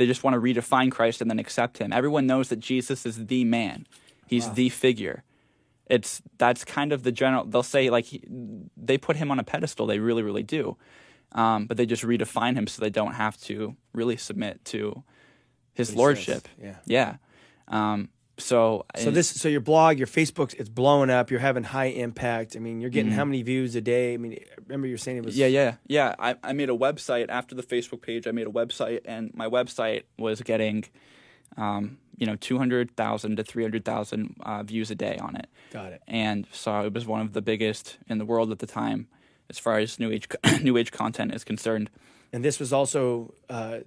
[0.00, 1.92] They just want to redefine Christ and then accept him.
[1.92, 3.86] Everyone knows that Jesus is the man.
[4.26, 5.24] He's the figure.
[5.84, 7.44] It's that's kind of the general.
[7.44, 8.22] They'll say like he,
[8.78, 9.84] they put him on a pedestal.
[9.86, 10.78] They really, really do.
[11.32, 15.04] Um, but they just redefine him so they don't have to really submit to
[15.74, 16.48] his lordship.
[16.48, 17.16] says, Yeah.
[17.68, 18.08] Um,
[18.40, 21.30] so So this, so your blog, your Facebook, it's blowing up.
[21.30, 22.56] You're having high impact.
[22.56, 24.14] I mean, you're getting how many views a day?
[24.14, 25.40] I mean, remember you're saying it was Mm-hmm.
[25.40, 26.14] Yeah, yeah, yeah.
[26.18, 28.26] I, I made a website after the Facebook page.
[28.26, 30.84] I made a website, and my website was getting,
[31.56, 35.36] um, you know, two hundred thousand to three hundred thousand uh, views a day on
[35.36, 35.46] it.
[35.70, 36.02] Got it.
[36.08, 39.08] And so it was one of the biggest in the world at the time,
[39.48, 40.28] as far as new age
[40.62, 41.90] new age content is concerned.
[42.32, 43.78] And this was also uh,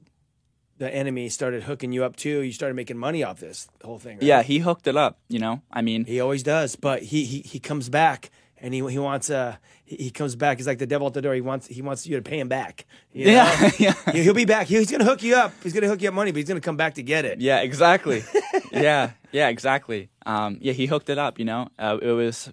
[0.77, 2.41] the enemy started hooking you up too.
[2.41, 4.17] You started making money off this whole thing.
[4.17, 4.23] Right?
[4.23, 5.19] Yeah, he hooked it up.
[5.29, 6.75] You know, I mean, he always does.
[6.75, 10.57] But he he, he comes back and he he wants uh he, he comes back.
[10.57, 11.33] He's like the devil at the door.
[11.36, 12.86] He wants he wants you to pay him back.
[13.12, 13.31] you know?
[13.33, 14.12] yeah, yeah.
[14.12, 14.67] He- He'll be back.
[14.67, 15.53] He's gonna hook you up.
[15.62, 17.39] He's gonna hook you up money, but he's gonna come back to get it.
[17.41, 18.23] Yeah, exactly.
[18.71, 20.09] yeah, yeah, exactly.
[20.25, 21.38] Um, yeah, he hooked it up.
[21.39, 22.51] You know, uh, it was,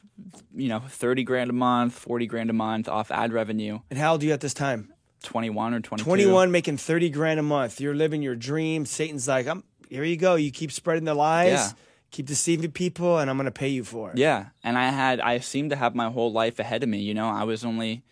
[0.54, 3.78] you know, thirty grand a month, forty grand a month off ad revenue.
[3.90, 4.92] And how old are you at this time?
[5.22, 6.04] Twenty one or twenty two.
[6.08, 7.80] 21 making 30 grand a month.
[7.80, 8.86] You're living your dream.
[8.86, 10.34] Satan's like, I'm here you go.
[10.36, 11.68] You keep spreading the lies, Yeah.
[12.10, 14.18] keep deceiving people, and I'm gonna pay you for it.
[14.18, 17.00] Yeah, and I had I seemed to have my whole life ahead of me.
[17.00, 18.02] You know, I was only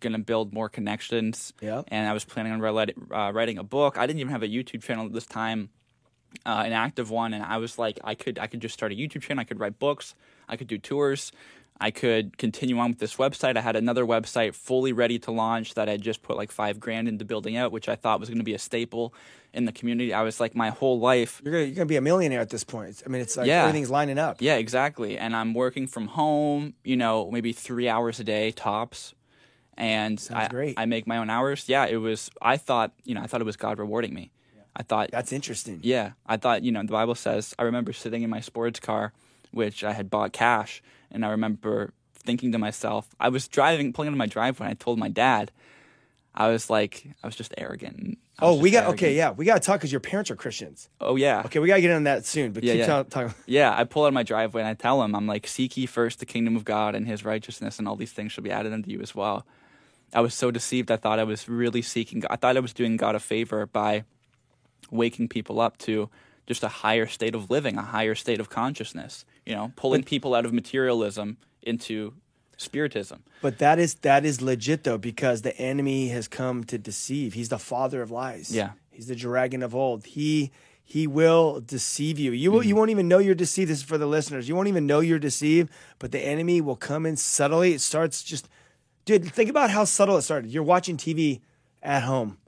[0.00, 1.52] gonna build more connections.
[1.60, 1.82] Yeah.
[1.88, 3.98] and I was planning on write- uh, writing a book.
[3.98, 5.70] I didn't even have a YouTube channel at this time,
[6.46, 8.94] uh, an active one, and I was like, I could I could just start a
[8.94, 9.40] YouTube channel.
[9.40, 10.14] I could write books.
[10.48, 11.30] I could do tours.
[11.80, 13.56] I could continue on with this website.
[13.56, 17.08] I had another website fully ready to launch that I just put like five grand
[17.08, 19.12] into building out, which I thought was going to be a staple
[19.52, 20.14] in the community.
[20.14, 21.42] I was like, my whole life.
[21.44, 23.02] You're gonna, you're gonna be a millionaire at this point.
[23.04, 23.62] I mean, it's like Yeah.
[23.62, 24.36] everything's lining up.
[24.40, 25.18] Yeah, exactly.
[25.18, 29.14] And I'm working from home, you know, maybe three hours a day tops.
[29.76, 30.74] And I, great.
[30.78, 31.68] I make my own hours.
[31.68, 34.30] Yeah, it was, I thought, you know, I thought it was God rewarding me.
[34.76, 35.80] I thought, That's interesting.
[35.82, 39.12] yeah, I thought, you know, the Bible says, I remember sitting in my sports car,
[39.52, 40.82] which I had bought cash,
[41.14, 44.74] and I remember thinking to myself, I was driving, pulling into my driveway, and I
[44.74, 45.52] told my dad,
[46.34, 48.18] I was like, I was just arrogant.
[48.40, 49.14] was Oh, we just got okay.
[49.14, 50.88] Yeah, we got to talk because your parents are Christians.
[51.00, 51.42] Oh, yeah.
[51.46, 52.52] Okay, we got to get on that soon.
[52.52, 53.02] But Yeah, keep yeah.
[53.04, 53.34] talking.
[53.46, 55.86] Yeah, I pull out of my driveway and I tell him, I'm like, seek ye
[55.86, 58.72] first the kingdom of God and his righteousness, and all these things shall be added
[58.72, 59.46] unto you as well.
[60.12, 60.90] I was so deceived.
[60.90, 62.28] I thought I was really seeking God.
[62.30, 64.04] I thought I was doing God a favor by
[64.90, 66.10] waking people up to
[66.46, 70.34] just a higher state of living, a higher state of consciousness, you know, pulling people
[70.34, 72.12] out of materialism into
[72.56, 73.24] spiritism.
[73.42, 77.34] But that is that is legit though because the enemy has come to deceive.
[77.34, 78.54] He's the father of lies.
[78.54, 78.70] Yeah.
[78.90, 80.04] He's the dragon of old.
[80.06, 80.50] He
[80.86, 82.32] he will deceive you.
[82.32, 82.68] You will, Mm-hmm.
[82.68, 83.70] you won't even know you're deceived.
[83.70, 84.48] This is for the listeners.
[84.48, 87.72] You won't even know you're deceived, but the enemy will come in subtly.
[87.72, 88.48] It starts just
[89.06, 90.50] dude, think about how subtle it started.
[90.50, 91.40] You're watching TV
[91.82, 92.38] at home.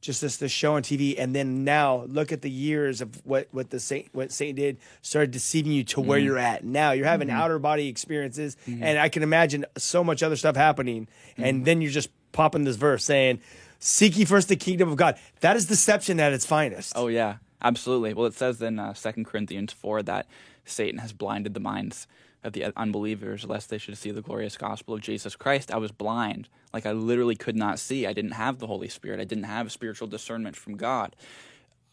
[0.00, 3.48] Just this this show on TV, and then now look at the years of what
[3.52, 6.26] what the Saint what Satan did started deceiving you to where Mm-hmm.
[6.26, 6.92] you're at now.
[6.92, 11.06] You're having outer body experiences, and I can imagine so much other stuff happening.
[11.32, 11.44] Mm-hmm.
[11.44, 13.40] And then you're just popping this verse saying,
[13.78, 16.94] "Seek ye first the kingdom of God." That is deception at its finest.
[16.96, 18.14] Oh yeah, absolutely.
[18.14, 20.26] Well, it says in uh, Second Corinthians four that
[20.64, 22.06] Satan has blinded the minds
[22.42, 25.70] of the unbelievers, lest they should see the glorious gospel of Jesus Christ.
[25.70, 28.06] I was blind, like I literally could not see.
[28.06, 29.20] I didn't have the Holy Spirit.
[29.20, 31.14] I didn't have spiritual discernment from God.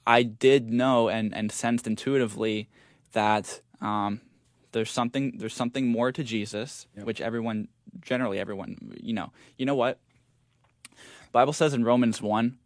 [0.06, 2.70] I did know and and sensed intuitively
[3.12, 4.22] that um,
[4.72, 7.68] there's something there's something more to Jesus, which everyone
[8.02, 10.00] generally everyone you know you know what
[11.32, 12.58] Bible says in Romans 1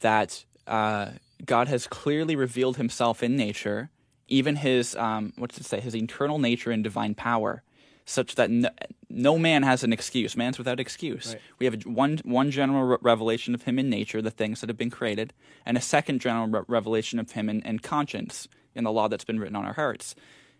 [0.00, 1.10] that uh,
[1.44, 3.90] God has clearly revealed himself in nature,
[4.32, 7.62] even his, um, what does it say, his eternal nature and divine power,
[8.06, 8.70] such that no,
[9.10, 10.36] no man has an excuse.
[10.36, 11.34] Man's without excuse.
[11.58, 14.70] We have a, one, one general re- revelation of him in nature, the things that
[14.70, 15.34] have been created,
[15.66, 19.24] and a second general re- revelation of him in, in conscience, in the law that's
[19.24, 20.14] been written on our hearts.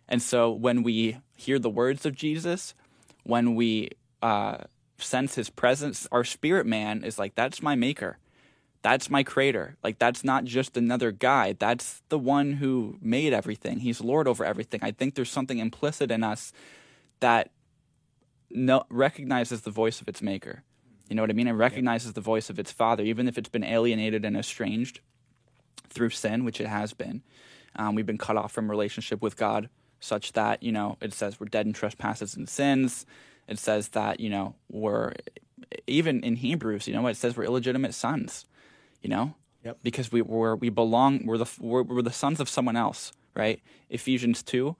[0.06, 2.74] And so when we hear the words of Jesus,
[3.24, 3.88] when we
[4.20, 4.58] uh,
[4.98, 8.18] sense his presence, our spirit man is like, that's my maker.
[8.82, 9.76] That's my creator.
[9.82, 11.54] Like, that's not just another guy.
[11.58, 13.78] That's the one who made everything.
[13.78, 14.80] He's Lord over everything.
[14.82, 16.52] I think there's something implicit in us
[17.20, 17.50] that
[18.50, 20.64] no, recognizes the voice of its maker.
[21.08, 21.48] You know what I mean?
[21.48, 25.00] It recognizes the voice of its father, even if it's been alienated and estranged
[25.88, 27.22] through sin, which it has been.
[27.76, 29.68] Um, we've been cut off from relationship with God,
[30.00, 33.06] such that you know it says we're dead in trespasses and sins.
[33.48, 35.12] It says that you know we're
[35.86, 38.46] even in Hebrews, you know, what it says we're illegitimate sons.
[39.02, 39.34] You know,
[39.64, 39.78] Yep.
[39.82, 41.26] because we we're, we belong.
[41.26, 43.60] We're the we're, we're the sons of someone else, right?
[43.90, 44.76] Ephesians two,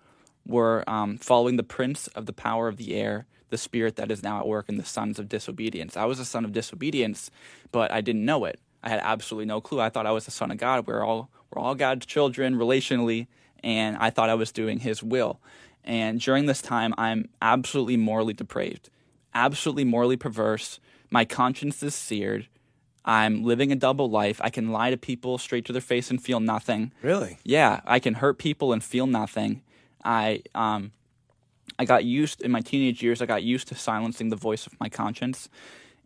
[0.47, 4.23] we're um, following the prince of the power of the air, the spirit that is
[4.23, 5.97] now at work in the sons of disobedience.
[5.97, 7.31] I was a son of disobedience,
[7.73, 8.61] but I didn't know it.
[8.83, 9.81] I had absolutely no clue.
[9.81, 10.87] I thought I was the son of God.
[10.87, 13.27] We're all we're all God's children relationally,
[13.63, 15.41] and I thought I was doing His will.
[15.85, 18.89] And during this time, I'm absolutely morally depraved,
[19.35, 20.79] absolutely morally perverse.
[21.11, 22.47] My conscience is seared.
[23.05, 24.41] I'm living a double life.
[24.43, 26.93] I can lie to people straight to their face and feel nothing.
[27.03, 27.39] Really?
[27.45, 29.63] Yeah, I can hurt people and feel nothing.
[30.05, 30.93] I um,
[31.79, 33.21] I got used in my teenage years.
[33.21, 35.49] I got used to silencing the voice of my conscience,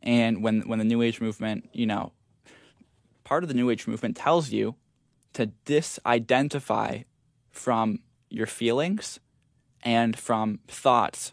[0.03, 2.13] and when when the New Age movement, you know,
[3.25, 4.75] part of the New Age movement tells you
[5.35, 7.05] to disidentify
[7.51, 9.21] from your feelings
[9.83, 11.33] and from thoughts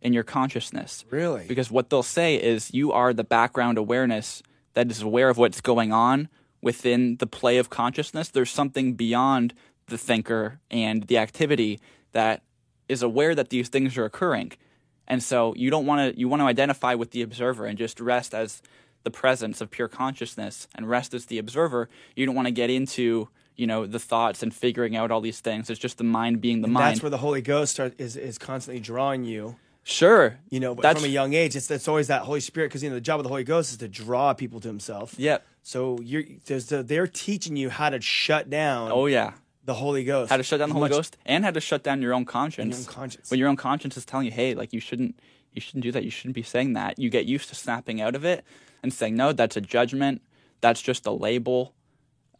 [0.00, 1.04] in your consciousness.
[1.10, 1.44] Really?
[1.46, 4.42] Because what they'll say is you are the background awareness
[4.74, 6.28] that is aware of what's going on
[6.60, 8.28] within the play of consciousness.
[8.28, 9.54] There's something beyond
[9.86, 11.80] the thinker and the activity
[12.12, 12.42] that
[12.88, 14.52] is aware that these things are occurring.
[15.08, 18.00] And so you don't want to you want to identify with the observer and just
[18.00, 18.62] rest as
[19.02, 21.88] the presence of pure consciousness and rest as the observer.
[22.14, 25.40] You don't want to get into, you know, the thoughts and figuring out all these
[25.40, 25.68] things.
[25.68, 26.94] It's just the mind being the mind.
[26.94, 29.56] That's where the Holy Ghost start, is is constantly drawing you.
[29.84, 30.38] Sure.
[30.50, 32.88] You know, That's- from a young age, it's it's always that Holy Spirit because you
[32.88, 35.14] know the job of the Holy Ghost is to draw people to Himself.
[35.18, 35.44] Yep.
[35.62, 39.32] So you're there's the, they're teaching you how to shut down Oh yeah.
[39.64, 40.30] the Holy Ghost.
[40.30, 42.24] how to shut down the Holy Much- Ghost and how to shut down your own
[42.24, 42.80] conscience.
[42.80, 43.30] Your own conscience.
[43.30, 45.18] When your own conscience is telling you, "Hey, like you shouldn't,
[45.52, 46.04] you shouldn't do that.
[46.04, 48.44] You shouldn't be saying that." You get used to snapping out of it
[48.82, 50.22] and saying, "No, that's a judgment.
[50.60, 51.74] That's just a label.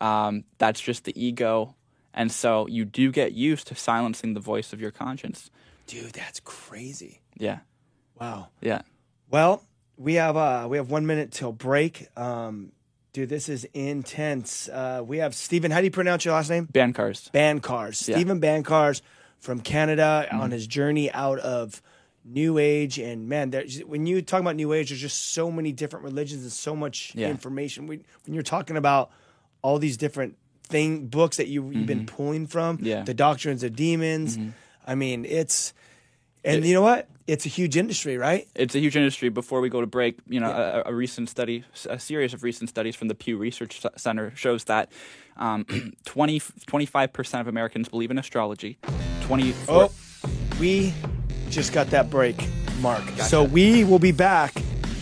[0.00, 1.74] Um, that's just the ego."
[2.14, 5.50] And so you do get used to silencing the voice of your conscience.
[5.86, 7.21] Dude, that's crazy.
[7.38, 7.58] Yeah.
[8.20, 8.48] Wow.
[8.60, 8.82] Yeah.
[9.30, 9.64] Well,
[9.96, 12.08] we have uh we have one minute till break.
[12.16, 12.72] Um,
[13.12, 14.68] dude, this is intense.
[14.68, 15.70] Uh, we have Stephen.
[15.70, 16.66] How do you pronounce your last name?
[16.72, 17.30] Bancarz.
[17.30, 18.08] Bancarz.
[18.08, 18.16] Yeah.
[18.16, 19.00] Stephen Bancarz
[19.38, 21.82] from Canada on his journey out of
[22.24, 22.98] New Age.
[22.98, 26.42] And man, there's, when you talk about New Age, there's just so many different religions
[26.42, 27.28] and so much Yeah.
[27.28, 27.86] information.
[27.88, 29.10] We, when you're talking about
[29.62, 30.36] all these different
[30.68, 33.02] thing books that you, you've been pulling from, Yeah.
[33.02, 34.38] the doctrines of demons.
[34.86, 35.74] I mean, it's
[36.44, 37.08] and you know what?
[37.26, 38.48] It's a huge industry, right?
[38.54, 39.28] It's a huge industry.
[39.28, 42.68] Before we go to break, you know, a, a recent study, a series of recent
[42.68, 44.90] studies from the Pew Research Center shows that
[45.36, 45.64] um,
[46.04, 48.76] 20, 25% of Americans believe in astrology.
[49.22, 49.92] 24, Oh,
[50.58, 50.92] we
[51.48, 52.36] just got that break,
[52.80, 53.02] Mark.
[53.20, 54.54] So we will be back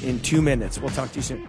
[0.03, 0.79] in two minutes.
[0.79, 1.49] We'll talk to you soon.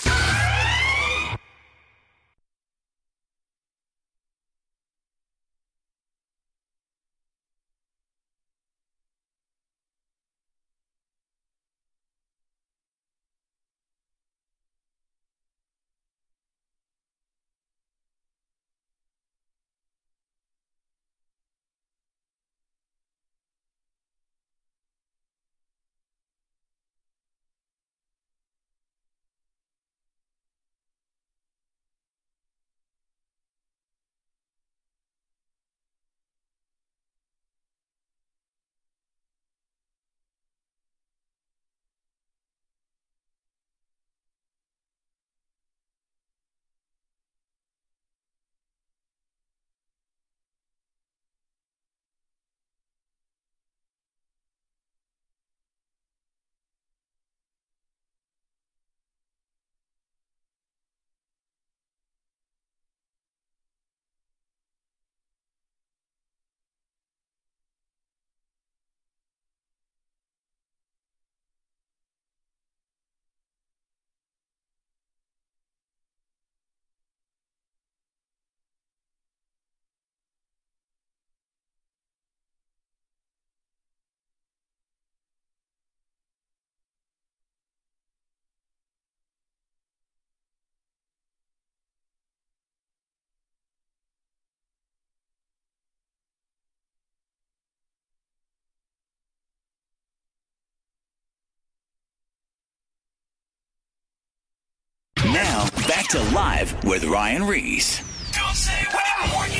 [105.41, 107.99] Now, back to live with Ryan Ries.
[108.31, 109.57] Don't say we didn't warn you.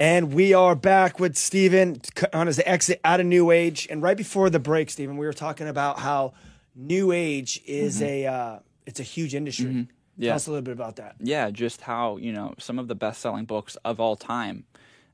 [0.00, 2.00] And we are back with Steven
[2.32, 3.86] on his exit out of New Age.
[3.90, 6.32] And right before the break, Steven, we were talking about how
[6.74, 9.86] New Age is a uh, it's a huge industry.
[10.16, 10.30] Yeah.
[10.30, 11.16] Tell us a little bit about that.
[11.20, 14.64] yeah, just how you know some of the best-selling books of all time,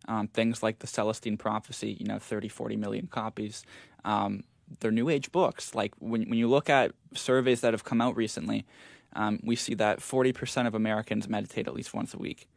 [0.06, 3.64] um, things like the Celestine Prophecy, you know, 30, 40 million copies.
[4.04, 4.44] Um,
[4.80, 5.74] they're New Age books.
[5.74, 8.64] Like when when you look at surveys that have come out recently,
[9.14, 12.48] um, we see that forty percent of Americans meditate at least once a week.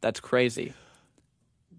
[0.00, 0.72] That's crazy.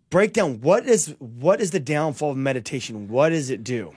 [0.09, 3.07] Break down what is what is the downfall of meditation?
[3.07, 3.95] What does it do?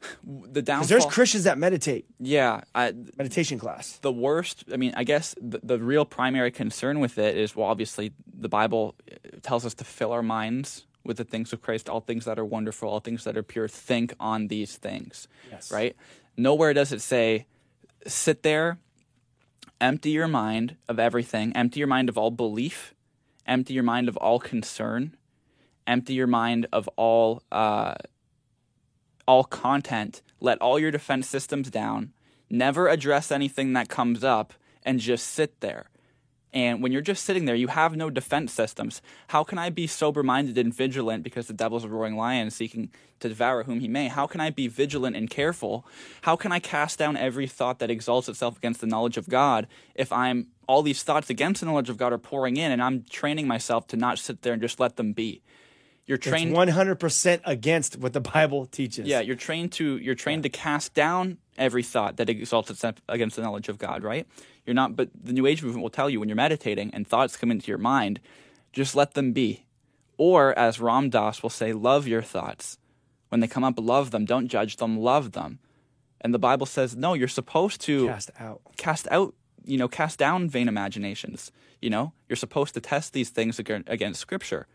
[0.24, 0.86] The Because downfall.
[0.88, 3.98] there's Christians that meditate, yeah, I, meditation class.
[4.02, 7.66] the worst i mean i guess the, the real primary concern with it is well
[7.66, 11.88] obviously the bible uh, tells us to fill our minds with the things of christ
[11.88, 15.70] all things that are wonderful all things that are pure think on these things Yes.
[15.72, 15.96] right
[16.36, 17.46] nowhere does it say
[18.06, 18.78] sit there
[19.80, 22.94] empty your mind of everything empty your mind of all belief
[23.46, 25.16] empty your mind of all concern
[25.86, 27.94] empty your mind of all uh,
[29.28, 32.12] all content, let all your defense systems down,
[32.48, 35.90] never address anything that comes up, and just sit there.
[36.56, 39.02] And when you're just sitting there, you have no defense systems.
[39.28, 42.88] How can I be sober minded and vigilant because the devil's a roaring lion seeking
[43.20, 44.08] to devour whom he may?
[44.08, 45.86] How can I be vigilant and careful?
[46.22, 49.66] How can I cast down every thought that exalts itself against the knowledge of God
[49.94, 53.04] if I'm all these thoughts against the knowledge of God are pouring in and I'm
[53.04, 55.42] training myself to not sit there and just let them be?
[56.06, 59.06] You're It's trained 100% against what the Bible teaches.
[59.06, 63.36] yeah, you're trained to you're trained to cast down every thought that exalts itself against
[63.36, 64.26] the knowledge of God, right?
[64.66, 67.36] You're not but the New Age movement will tell you when you're meditating and thoughts
[67.36, 68.20] come into your mind,
[68.72, 69.64] just let them be.
[70.18, 72.78] Or as Ram Dass will say, love your thoughts.
[73.28, 74.24] When they come up, love them.
[74.24, 75.58] Don't judge them, love them.
[76.20, 78.60] And the Bible says, no, you're supposed to Cast out.
[78.76, 79.34] cast out
[79.66, 81.52] you know, cast down vain imaginations.
[81.82, 84.66] You know, you're supposed to test these things against Scripture.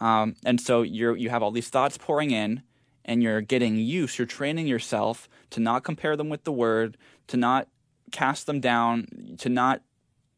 [0.00, 2.62] Um, and so you're you have all these thoughts pouring in,
[3.04, 4.18] and you're getting used.
[4.18, 7.68] You're training yourself to not compare them with the Word, to not
[8.14, 9.82] cast them down, to not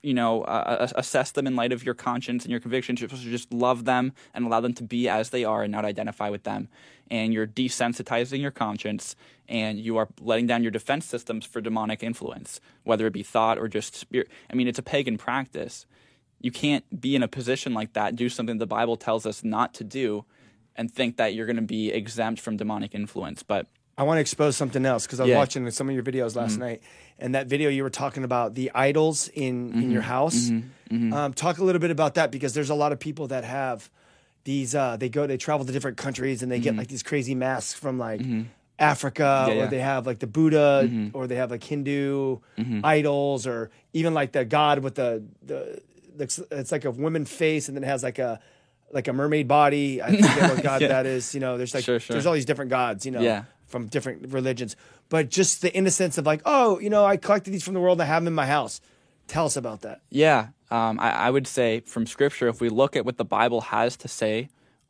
[0.02, 3.00] you know uh, assess them in light of your conscience and your convictions.
[3.00, 5.70] You're supposed to just love them and allow them to be as they are, and
[5.70, 6.68] not identify with them.
[7.08, 9.14] And you're desensitizing your conscience,
[9.48, 13.58] and you are letting down your defense systems for demonic influence, whether it be thought
[13.58, 14.28] or just spirit.
[14.50, 15.86] I mean, it's a pagan practice
[16.40, 19.74] you can't be in a position like that, do something the Bible tells us not
[19.74, 20.24] to do,
[20.74, 23.42] and think that you're going to be exempt from demonic influence.
[23.42, 23.66] But
[23.98, 25.38] I want to expose something else because I was Yeah.
[25.38, 26.60] watching some of your videos last mm-hmm.
[26.60, 26.82] night,
[27.18, 29.90] and that video you were talking about the idols in in mm-hmm.
[29.90, 30.50] your house.
[30.50, 31.12] Mm-hmm.
[31.12, 33.90] Um, talk a little bit about that because there's a lot of people that have
[34.44, 34.74] these.
[34.74, 37.72] Uh, they go, they travel to different countries, and they get like these crazy masks
[37.78, 38.20] from like
[38.78, 39.66] Africa, Yeah, or yeah.
[39.66, 42.38] they have like the Buddha, or they have like Hindu
[42.84, 45.82] idols, or even like the god with the the.
[46.18, 48.40] Looks, it's like a woman face, and then it has like a
[48.90, 50.00] like a mermaid body.
[50.00, 50.88] I forget what god Yeah.
[50.88, 51.34] that is.
[51.34, 52.14] You know, there's like Sure, sure.
[52.14, 53.04] there's all these different gods.
[53.04, 53.44] You know, Yeah.
[53.66, 54.76] From different religions,
[55.08, 58.00] but just the innocence of like, oh, you know, I collected these from the world.
[58.00, 58.80] I have them in my house.
[59.26, 60.02] Tell us about that.
[60.08, 63.60] Yeah, um, I, I would say from Scripture, if we look at what the Bible
[63.62, 64.48] has to say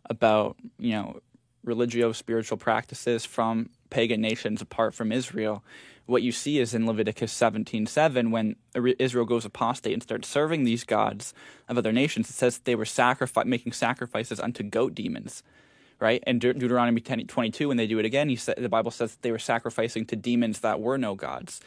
[0.08, 1.20] about you know
[1.64, 5.64] religio spiritual practices from pagan nations apart from Israel,
[6.04, 10.64] what you see is in Leviticus seventeen seven when Israel goes apostate and starts serving
[10.64, 11.32] these gods
[11.68, 12.28] of other nations.
[12.28, 15.42] It says they were sacrifice making sacrifices unto goat demons.
[15.98, 18.90] Right, and De- Deuteronomy 10, 22, when they do it again, he said the Bible
[18.90, 21.60] says that they were sacrificing to demons that were no gods.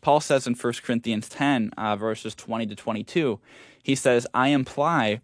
[0.00, 3.40] Paul says in 1 Corinthians 10, uh, verses 20 to 22,
[3.82, 5.20] he says, I imply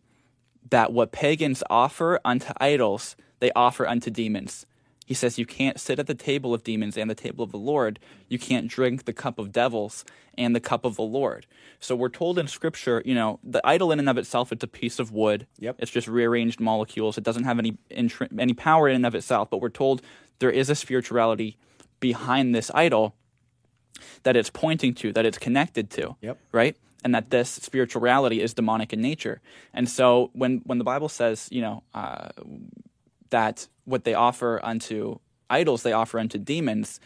[0.68, 4.66] that what pagans offer unto idols, they offer unto demons.
[5.10, 7.58] He says, You can't sit at the table of demons and the table of the
[7.58, 7.98] Lord.
[8.28, 10.04] You can't drink the cup of devils
[10.38, 11.46] and the cup of the Lord.
[11.80, 14.68] So we're told in Scripture, you know, the idol in and of itself, it's a
[14.68, 15.48] piece of wood.
[15.58, 15.78] Yep.
[15.80, 17.18] It's just rearranged molecules.
[17.18, 19.50] It doesn't have any any power in and of itself.
[19.50, 20.00] But we're told
[20.38, 21.56] there is a spirituality
[21.98, 23.16] behind this idol
[24.22, 26.14] that it's pointing to, that it's connected to.
[26.20, 26.38] Yep.
[26.52, 26.76] Right?
[27.02, 29.40] And that this spiritual reality is demonic in nature.
[29.74, 32.28] And so when, when the Bible says, you know, uh,
[33.30, 35.18] that what they offer unto
[35.48, 37.00] idols, they offer unto demons,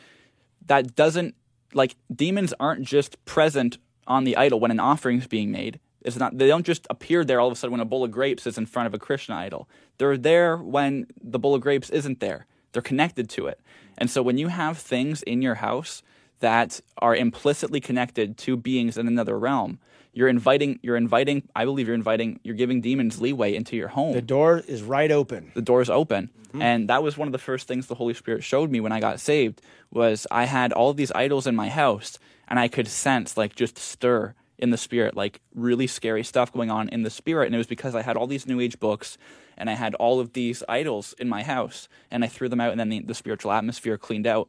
[0.66, 1.34] that doesn't,
[1.72, 5.80] like, demons aren't just present on the idol when an offering is being made.
[6.02, 8.10] It's not, they don't just appear there all of a sudden when a bowl of
[8.10, 9.68] grapes is in front of a Christian idol.
[9.96, 12.46] They're there when the bowl of grapes isn't there.
[12.72, 13.60] They're connected to it.
[13.96, 16.02] And so when you have things in your house
[16.40, 19.78] that are implicitly connected to beings in another realm,
[20.14, 24.12] you're inviting, you're inviting, I believe you're inviting, you're giving demons leeway into your home
[24.14, 25.50] The door is right open.
[25.54, 28.44] the door is open and that was one of the first things the holy spirit
[28.44, 29.60] showed me when i got saved
[29.90, 33.76] was i had all these idols in my house and i could sense like just
[33.76, 37.58] stir in the spirit like really scary stuff going on in the spirit and it
[37.58, 39.18] was because i had all these new age books
[39.56, 42.70] and i had all of these idols in my house and i threw them out
[42.70, 44.48] and then the, the spiritual atmosphere cleaned out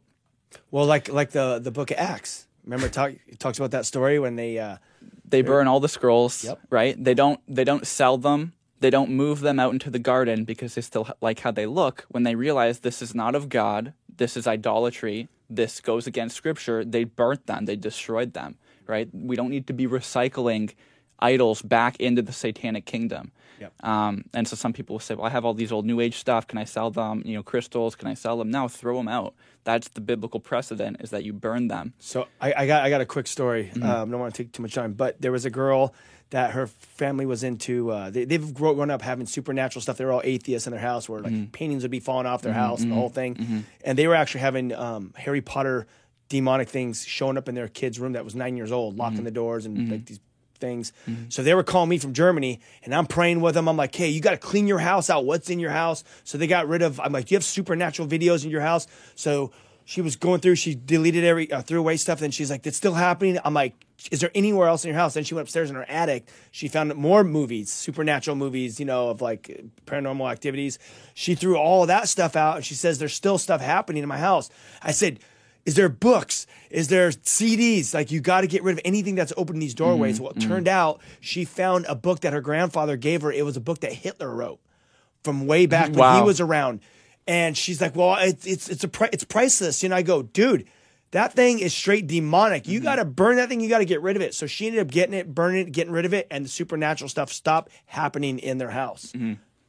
[0.69, 2.45] Well, like like the the book of Acts.
[2.63, 4.57] Remember, talk, it talks about that story when they.
[4.57, 4.77] Uh,
[5.27, 6.59] they burn all the scrolls Yep.
[6.69, 6.95] right?
[7.03, 8.53] They don't they don't sell them.
[8.79, 12.05] They don't move them out into the garden because they still like how they look
[12.09, 16.83] when they realize this is not of god this is idolatry this goes against scripture
[16.85, 18.57] they burnt them they destroyed them
[18.87, 19.09] right?
[19.13, 20.75] We don't need to be recycling
[21.19, 23.85] idols back into the satanic kingdom Yep.
[23.85, 26.17] um, and so some people will say well i have all these old new age
[26.17, 29.07] stuff can i sell them you know crystals can i sell them no throw them
[29.07, 32.89] out that's the biblical precedent is that you burn them So I, I got I
[32.89, 33.71] got a quick story.
[33.73, 33.83] Mm-hmm.
[33.89, 35.93] Um, don't want to take too much time, but there was a girl
[36.31, 37.89] that her family was into.
[37.91, 39.97] Uh, they, they've grown up having supernatural stuff.
[39.97, 41.45] They were all atheists in their house, where like Mm-hmm.
[41.51, 43.63] paintings would be falling off their house and the whole thing.
[43.83, 45.87] And they were actually having um, Harry Potter
[46.29, 49.25] demonic things showing up in their kid's room that was nine years old, locking Mm-hmm.
[49.25, 50.19] the doors and like these
[50.55, 50.93] things.
[51.29, 53.67] So they were calling me from Germany, and I'm praying with them.
[53.67, 55.25] I'm like, hey, you got to clean your house out.
[55.25, 56.03] What's in your house?
[56.23, 56.99] So they got rid of.
[56.99, 58.87] I'm like, do you have supernatural videos in your house?
[59.15, 59.51] So
[59.85, 60.55] she was going through.
[60.55, 62.21] She deleted every uh, threw away stuff.
[62.21, 63.37] And she's like, it's still happening.
[63.45, 63.75] I'm like,
[64.11, 65.13] is there anywhere else in your house?
[65.13, 66.27] Then she went upstairs in her attic.
[66.51, 70.79] She found more movies, supernatural movies, you know, of like paranormal activities.
[71.13, 74.17] She threw all that stuff out, and she says there's still stuff happening in my
[74.17, 74.49] house.
[74.81, 75.19] I said.
[75.65, 76.45] Is there books?
[76.69, 77.93] Is there CDs?
[77.93, 80.15] Like you got to get rid of anything that's opening these doorways.
[80.15, 80.23] Mm-hmm.
[80.23, 80.49] Well, it mm-hmm.
[80.49, 83.31] turned out she found a book that her grandfather gave her.
[83.31, 84.59] It was a book that Hitler wrote
[85.23, 86.81] from way back when he was around.
[87.27, 90.67] And she's like, "Well, it's it's it's a pri- it's priceless." And I go, "Dude,
[91.09, 92.67] that thing is straight demonic.
[92.67, 92.85] You mm-hmm.
[92.85, 93.59] got to burn that thing.
[93.59, 95.71] You got to get rid of it." So she ended up getting it, burning it,
[95.71, 99.11] getting rid of it, and the supernatural stuff stopped happening in their house.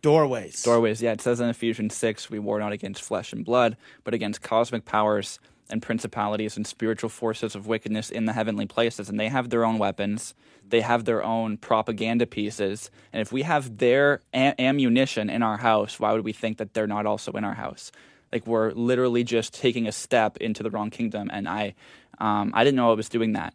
[0.02, 0.62] Doorways.
[0.62, 1.12] Doorways, yeah.
[1.12, 4.84] It says in Ephesians 6, we war not against flesh and blood, but against cosmic
[4.84, 5.40] powers
[5.70, 9.08] and principalities and spiritual forces of wickedness in the heavenly places.
[9.08, 10.34] And they have their own weapons,
[10.68, 12.90] they have their own propaganda pieces.
[13.12, 16.74] And if we have their a- ammunition in our house, why would we think that
[16.74, 17.92] they're not also in our house?
[18.32, 21.30] Like we're literally just taking a step into the wrong kingdom.
[21.32, 21.74] And I,
[22.18, 23.54] um, I didn't know I was doing that.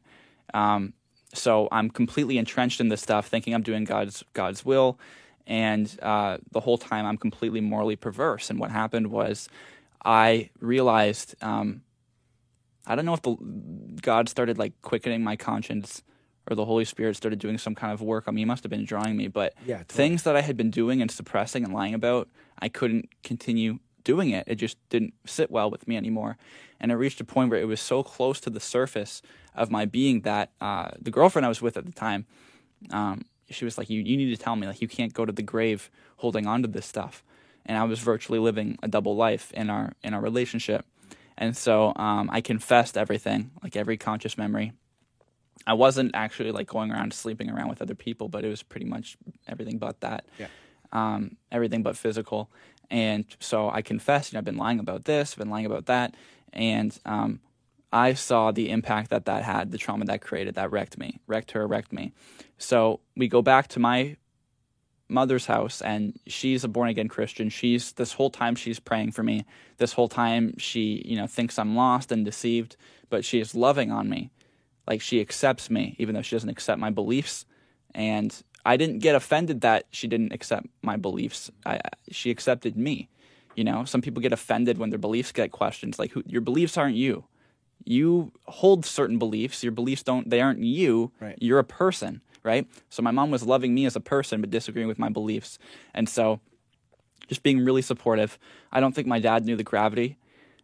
[0.53, 0.93] Um,
[1.33, 4.99] so I'm completely entrenched in this stuff, thinking I'm doing God's God's will,
[5.47, 8.49] and uh, the whole time I'm completely morally perverse.
[8.49, 9.47] And what happened was,
[10.03, 11.81] I realized um,
[12.85, 13.35] I don't know if the,
[14.01, 16.03] God started like quickening my conscience
[16.49, 18.41] or the Holy Spirit started doing some kind of work on me.
[18.41, 19.97] He must have been drawing me, but Yeah, totally.
[19.97, 22.29] things that I had been doing and suppressing and lying about,
[22.59, 24.45] I couldn't continue doing it.
[24.47, 26.37] It just didn't sit well with me anymore.
[26.79, 29.21] And it reached a point where it was so close to the surface
[29.53, 32.25] of my being that uh, the girlfriend I was with at the time,
[32.89, 35.31] um, she was like, you, you need to tell me, like, you can't go to
[35.31, 37.23] the grave holding on to this stuff.
[37.65, 40.83] And I was virtually living a double life in our in our relationship.
[41.41, 44.73] And so um, I confessed everything, like every conscious memory.
[45.65, 48.85] I wasn't actually like going around sleeping around with other people, but it was pretty
[48.85, 49.17] much
[49.47, 50.25] everything but that.
[50.37, 50.47] Yeah.
[50.91, 52.51] Um, everything but physical.
[52.91, 55.87] And so I confessed, you know, I've been lying about this, I've been lying about
[55.87, 56.13] that.
[56.53, 57.39] And um,
[57.91, 61.51] I saw the impact that that had, the trauma that created, that wrecked me, wrecked
[61.51, 62.13] her, wrecked me.
[62.59, 64.17] So we go back to my
[65.11, 67.49] mother's house and she's a born again Christian.
[67.49, 69.45] She's this whole time she's praying for me.
[69.77, 72.77] This whole time she, you know, thinks I'm lost and deceived,
[73.09, 74.31] but she is loving on me.
[74.87, 77.45] Like she accepts me even though she doesn't accept my beliefs.
[77.93, 78.35] And
[78.65, 81.51] I didn't get offended that she didn't accept my beliefs.
[81.65, 83.09] I, she accepted me.
[83.55, 85.99] You know, some people get offended when their beliefs get questioned.
[85.99, 87.25] Like who, your beliefs aren't you.
[87.83, 89.63] You hold certain beliefs.
[89.63, 90.29] Your beliefs don't.
[90.29, 91.11] They aren't you.
[91.19, 91.37] Right.
[91.41, 92.67] You're a person, right?
[92.89, 95.59] So my mom was loving me as a person, but disagreeing with my beliefs.
[95.93, 96.39] And so,
[97.27, 98.37] just being really supportive.
[98.73, 100.17] I don't think my dad knew the gravity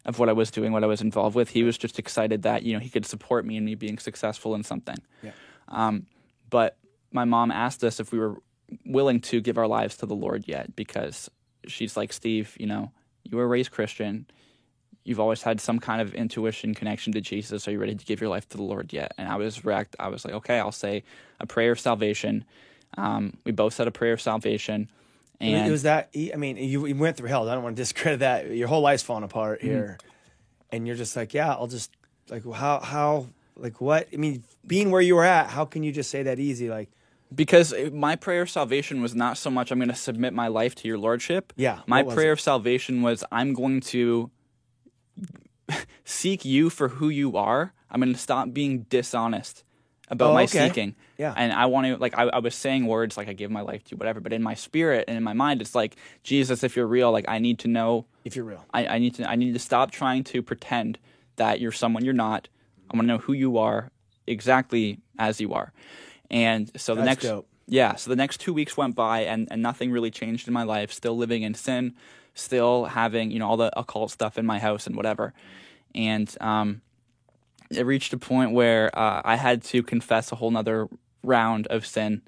[0.05, 1.49] of what I was doing, what I was involved with.
[1.49, 4.55] He was just excited that you know he could support me in me being successful
[4.55, 4.97] in something.
[5.21, 5.32] Yeah.
[5.69, 6.07] Um,
[6.49, 6.78] but
[7.11, 8.41] my mom asked us if we were
[8.86, 11.30] willing to give our lives to the Lord yet, because
[11.67, 12.91] she's like, Steve, you know,
[13.23, 14.25] you were raised Christian.
[15.08, 17.66] You've always had some kind of intuition connection to Jesus.
[17.68, 19.14] Are you ready to give your life to the Lord yet?
[19.18, 19.95] And I was wrecked.
[19.99, 21.03] I was like, okay, I'll say
[21.39, 22.43] a prayer of salvation.
[22.97, 24.89] Um, we both said a prayer of salvation.
[25.39, 26.10] And it was that.
[26.34, 27.47] I mean, you, you went through hell.
[27.47, 28.51] I don't want to discredit that.
[28.51, 29.68] Your whole life's falling apart Mm-hmm.
[29.68, 29.97] here,
[30.72, 31.91] and you're just like, yeah, I'll just
[32.30, 34.08] like how how like what?
[34.14, 36.70] I mean, being where you were at, how can you just say that easy?
[36.70, 36.89] Like,
[37.34, 40.76] because my prayer of salvation was not so much I'm going to submit my life
[40.76, 41.53] to your lordship.
[41.55, 42.34] Yeah, My prayer it?
[42.34, 44.32] of salvation was I'm going to
[46.05, 47.74] seek you for who you are.
[47.91, 49.63] I'm going to stop being dishonest
[50.09, 50.68] about Oh, my okay.
[50.68, 50.95] seeking.
[51.18, 51.34] Yeah.
[51.36, 53.84] And I want to like I, I was saying words like I give my life
[53.86, 54.20] to you, whatever.
[54.20, 57.26] But in my spirit and in my mind, it's like Jesus, if you're real, like
[57.28, 59.91] I need to know if you're real, I, I need to I need to stop
[59.91, 60.97] trying to pretend
[61.38, 62.47] that you're someone you're not.
[62.89, 63.91] I want to know who you are
[64.26, 65.74] exactly as you are.
[66.30, 67.47] And so the That's next dope.
[67.68, 70.63] yeah, so the next 2 weeks went by and and nothing really changed in my
[70.63, 71.95] life, still living in sin,
[72.38, 75.33] still having, you know, all the occult stuff in my house and whatever.
[75.93, 76.81] And um
[77.69, 80.88] it reached a point where uh, I had to confess a whole nother
[81.23, 82.21] round of sin,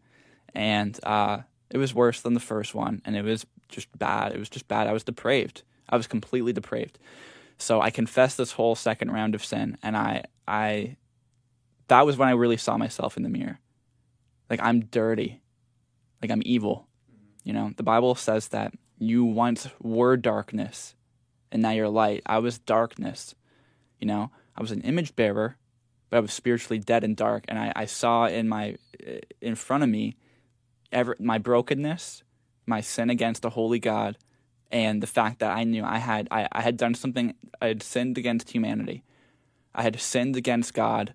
[0.54, 1.40] and uh,
[1.70, 4.34] it was worse than the first one, and it was just bad.
[4.34, 4.88] It was just bad.
[4.88, 5.64] I was depraved.
[5.88, 7.00] I was completely depraved.
[7.58, 10.98] So I confessed this whole second round of sin, and I, I,
[11.88, 13.60] that was when I really saw myself in the mirror.
[14.50, 15.42] Like I'm dirty,
[16.22, 16.88] like I'm evil.
[17.44, 20.96] You know, the Bible says that you once were darkness,
[21.52, 22.22] and now you're light.
[22.26, 23.34] I was darkness.
[24.00, 25.58] You know, I was an image bearer,
[26.10, 27.46] but I was spiritually dead and dark.
[27.48, 30.18] And I, I saw in my eh, in front of me
[30.92, 32.24] ever my brokenness,
[32.66, 34.18] my sin against a holy God,
[34.72, 37.82] and the fact that I knew I had I, I had done something I had
[37.82, 39.04] sinned against humanity.
[39.74, 41.14] I had sinned against God,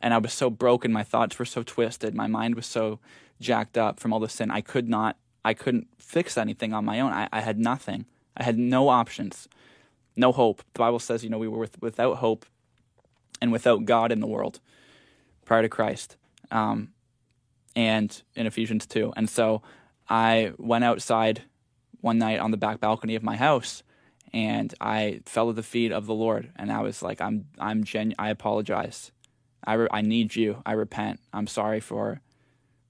[0.00, 2.98] and I was so broken, my thoughts were so twisted, my mind was so
[3.40, 4.50] jacked up from all the sin.
[4.50, 7.12] I could not I couldn't fix anything on my own.
[7.12, 8.06] I, I had nothing.
[8.36, 9.48] I had no options
[10.16, 10.62] no hope.
[10.74, 12.46] The Bible says, you know, we were with, without hope
[13.40, 14.60] and without God in the world
[15.44, 16.16] prior to Christ.
[16.50, 16.90] Um,
[17.74, 19.12] and in Ephesians 2.
[19.16, 19.62] And so
[20.08, 21.42] I went outside
[22.00, 23.82] one night on the back balcony of my house
[24.32, 27.84] and I fell at the feet of the Lord and I was like, I'm, I'm
[27.84, 29.12] genu- I apologize.
[29.64, 30.62] I, re- I need you.
[30.66, 31.20] I repent.
[31.32, 32.20] I'm sorry for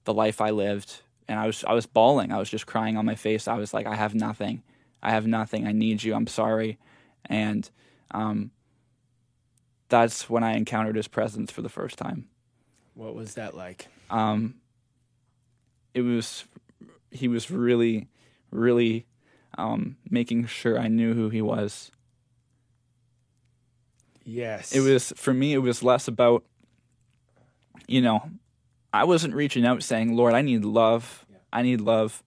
[0.05, 1.01] the life I lived.
[1.31, 2.31] And I was, I was bawling.
[2.31, 3.47] I was just crying on my face.
[3.47, 4.63] I was like, I have nothing.
[5.01, 5.65] I have nothing.
[5.65, 6.13] I need you.
[6.13, 6.77] I'm sorry.
[7.25, 7.69] And
[8.11, 8.51] um,
[9.87, 12.27] that's when I encountered his presence for the first time.
[12.93, 13.87] what was that like?
[14.09, 14.55] Um,
[15.93, 16.43] it was
[17.09, 18.07] he was really
[18.51, 19.05] really
[19.57, 21.91] um, making sure I knew who He was.
[24.23, 24.73] Yes.
[24.73, 25.53] It was for me.
[25.53, 26.43] It was less about,
[27.87, 28.29] you know,
[28.93, 31.25] I wasn't reaching out saying, "Lord, I need love.
[31.51, 32.23] I need love."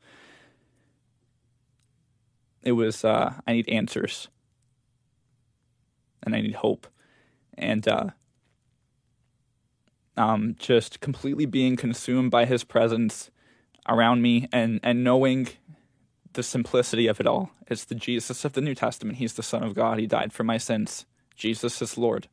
[2.63, 4.29] It was, uh, I need answers,
[6.23, 6.87] and I need hope,
[7.59, 8.11] and uh,
[10.17, 13.31] um, just completely being consumed by His presence
[13.87, 15.49] around me, and and knowing
[16.35, 17.51] the simplicity of it all.
[17.67, 19.19] It's the Jesus of the New Testament.
[19.19, 19.99] He's the Son of God.
[19.99, 21.07] He died for my sins.
[21.35, 22.29] Jesus is Lord.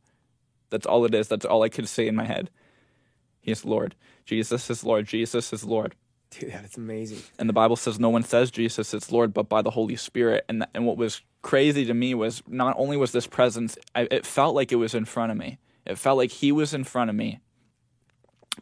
[0.69, 1.27] That's all it is.
[1.27, 2.49] That's all I could say in my head.
[3.41, 3.95] He is Lord.
[4.25, 5.07] Jesus is Lord.
[5.07, 5.95] Jesus is Lord.
[6.31, 7.19] Dude, that's amazing.
[7.37, 10.45] And the Bible says no one says Jesus is Lord but by the Holy Spirit.
[10.47, 14.25] And and what was crazy to me was not only was this presence, I, it
[14.25, 15.57] felt like it was in front of me.
[15.85, 17.39] It felt like He was in front of me,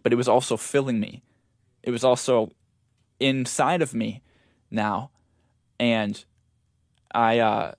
[0.01, 1.21] but it was also filling me.
[1.83, 2.51] It was also
[3.19, 4.23] inside of me
[4.71, 5.11] now,
[5.79, 6.23] and
[7.13, 7.73] I uh,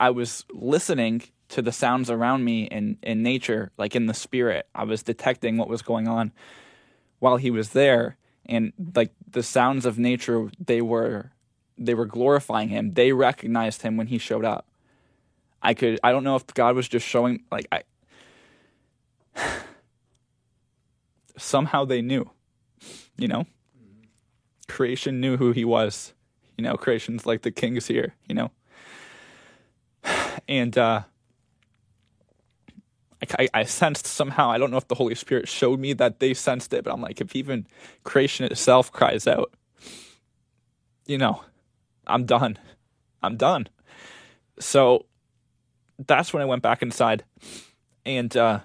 [0.00, 1.22] I was listening
[1.52, 4.66] to the sounds around me in, in nature, like in the spirit.
[4.74, 6.32] I was detecting what was going on
[7.18, 8.16] while he was there.
[8.46, 11.30] And like the sounds of nature, they were
[11.76, 12.94] they were glorifying him.
[12.94, 14.66] They recognized him when he showed up.
[15.62, 17.82] I could I don't know if God was just showing like I
[21.36, 22.30] somehow they knew.
[23.18, 23.46] You know?
[24.68, 26.14] Creation knew who he was.
[26.56, 28.50] You know, creation's like the king's here, you know.
[30.48, 31.02] And uh
[33.38, 36.34] I, I sensed somehow, I don't know if the Holy Spirit showed me that they
[36.34, 37.66] sensed it, but I'm like, if even
[38.04, 39.52] creation itself cries out,
[41.06, 41.42] you know,
[42.06, 42.58] I'm done.
[43.22, 43.68] I'm done.
[44.58, 45.06] So
[45.98, 47.24] that's when I went back inside
[48.04, 48.60] and uh,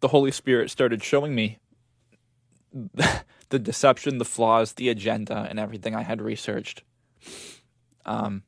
[0.00, 1.58] the Holy Spirit started showing me
[3.48, 6.82] the deception, the flaws, the agenda, and everything I had researched.
[8.04, 8.42] Um,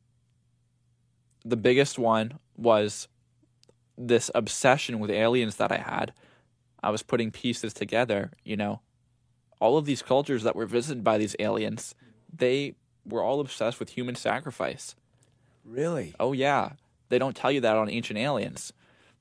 [1.45, 3.09] the biggest one was
[4.01, 6.13] this obsession with aliens that I had.
[6.83, 8.81] I was putting pieces together, you know.
[9.61, 11.95] All of these cultures that were visited by these aliens,
[12.35, 12.75] they
[13.05, 14.97] were all obsessed with human sacrifice.
[15.65, 16.15] Really?
[16.19, 16.71] Oh, yeah.
[17.11, 18.73] They don't tell you that on Ancient Aliens.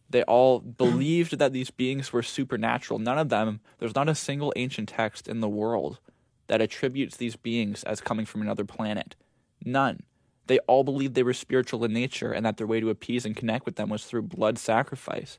[0.10, 3.00] They all believed that these beings were supernatural.
[3.00, 6.00] None of them, there's not a single ancient text in the world
[6.48, 9.16] that attributes these beings as coming from another planet.
[9.64, 10.04] None.
[10.50, 13.36] They all believed they were spiritual in nature and that their way to appease and
[13.36, 15.38] connect with them was through blood sacrifice.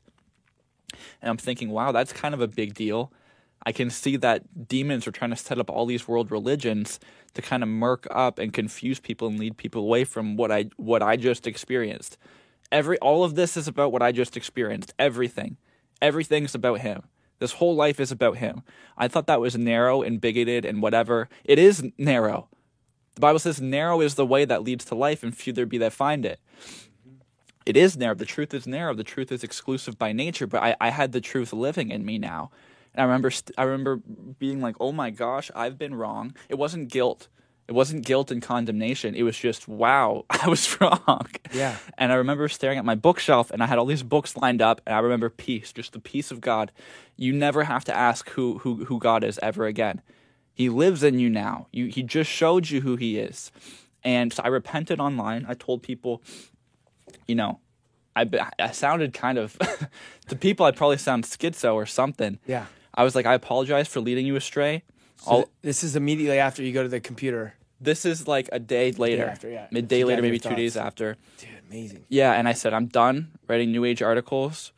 [1.21, 3.11] And I'm thinking, wow, that's kind of a big deal.
[3.65, 6.97] I can see that demons are trying to set up all these world religions
[7.33, 10.67] to kind of murk up and confuse people and lead people away from what I
[10.77, 12.17] what I just experienced.
[12.71, 14.93] Every all of this is about what I just experienced.
[14.97, 15.57] Everything.
[16.01, 17.03] Everything's about him.
[17.39, 18.63] This whole life is about him.
[18.97, 21.27] I thought that was narrow and bigoted and whatever.
[21.43, 22.47] It is narrow.
[23.15, 25.77] The Bible says, narrow is the way that leads to life, and few there be
[25.79, 26.39] that find it.
[27.65, 28.15] It is narrow.
[28.15, 28.93] The truth is narrow.
[28.93, 32.17] The truth is exclusive by nature, but I, I had the truth living in me
[32.17, 32.51] now.
[32.93, 33.97] And I remember, st- I remember
[34.39, 36.35] being like, oh my gosh, I've been wrong.
[36.49, 37.27] It wasn't guilt.
[37.67, 39.15] It wasn't guilt and condemnation.
[39.15, 41.27] It was just, wow, I was wrong.
[41.53, 41.77] Yeah.
[41.97, 44.81] And I remember staring at my bookshelf and I had all these books lined up
[44.85, 46.71] and I remember peace, just the peace of God.
[47.15, 50.01] You never have to ask who, who, who God is ever again.
[50.61, 51.65] He lives in you now.
[51.71, 53.51] You, he just showed you who he is.
[54.03, 55.43] And so I repented online.
[55.49, 56.21] I told people,
[57.27, 57.59] you know,
[58.15, 59.57] I, I sounded kind of,
[60.27, 62.37] to people, I probably sound schizo or something.
[62.45, 62.67] Yeah.
[62.93, 64.83] I was like, I apologize for leading you astray.
[65.15, 67.55] So th- this is immediately after you go to the computer.
[67.79, 69.25] This is like a day later.
[69.25, 69.65] after, yeah.
[69.73, 71.17] A day later, maybe two days after.
[71.39, 72.05] Dude, amazing.
[72.07, 74.73] Yeah, and I said, I'm done writing New Age articles.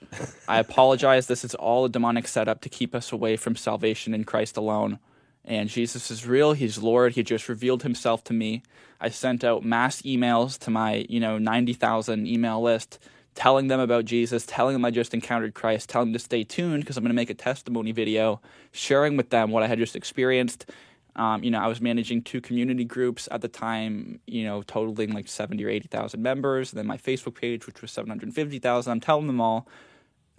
[0.47, 1.27] I apologize.
[1.27, 4.99] This is all a demonic setup to keep us away from salvation in Christ alone.
[5.45, 6.53] And Jesus is real.
[6.53, 7.13] He's Lord.
[7.13, 8.63] He just revealed himself to me.
[9.01, 12.99] I sent out mass emails to my, you know, 90,000 email list
[13.35, 16.83] telling them about Jesus, telling them I just encountered Christ, telling them to stay tuned
[16.83, 18.41] because I'm going to make a testimony video,
[18.71, 20.69] sharing with them what I had just experienced.
[21.15, 25.13] Um, you know, I was managing two community groups at the time, you know, totaling
[25.13, 26.71] like 70 or 80,000 members.
[26.71, 28.91] And then my Facebook page, which was 750,000.
[28.91, 29.67] I'm telling them all,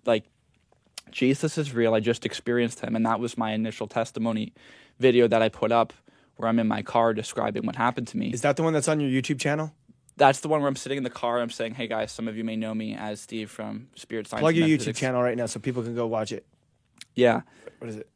[0.05, 0.24] like,
[1.11, 1.94] Jesus is real.
[1.94, 2.96] I just experienced him.
[2.96, 4.52] And that was my initial testimony
[4.99, 5.92] video that I put up
[6.36, 8.30] where I'm in my car describing what happened to me.
[8.30, 9.72] Is that the one that's on your YouTube channel?
[10.16, 11.40] That's the one where I'm sitting in the car.
[11.40, 14.40] I'm saying, hey guys, some of you may know me as Steve from Spirit Science.
[14.40, 16.47] Plug your and YouTube channel right now so people can go watch it.
[17.14, 17.42] Yeah.
[17.78, 18.09] What is it?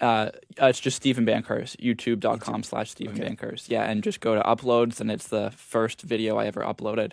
[0.00, 3.34] uh, uh, it's just Stephen Bancarz, youtube.com slash Stephen Okay.
[3.34, 3.68] Bancarz.
[3.68, 7.12] Yeah, and just go to uploads, and it's the first video I ever uploaded.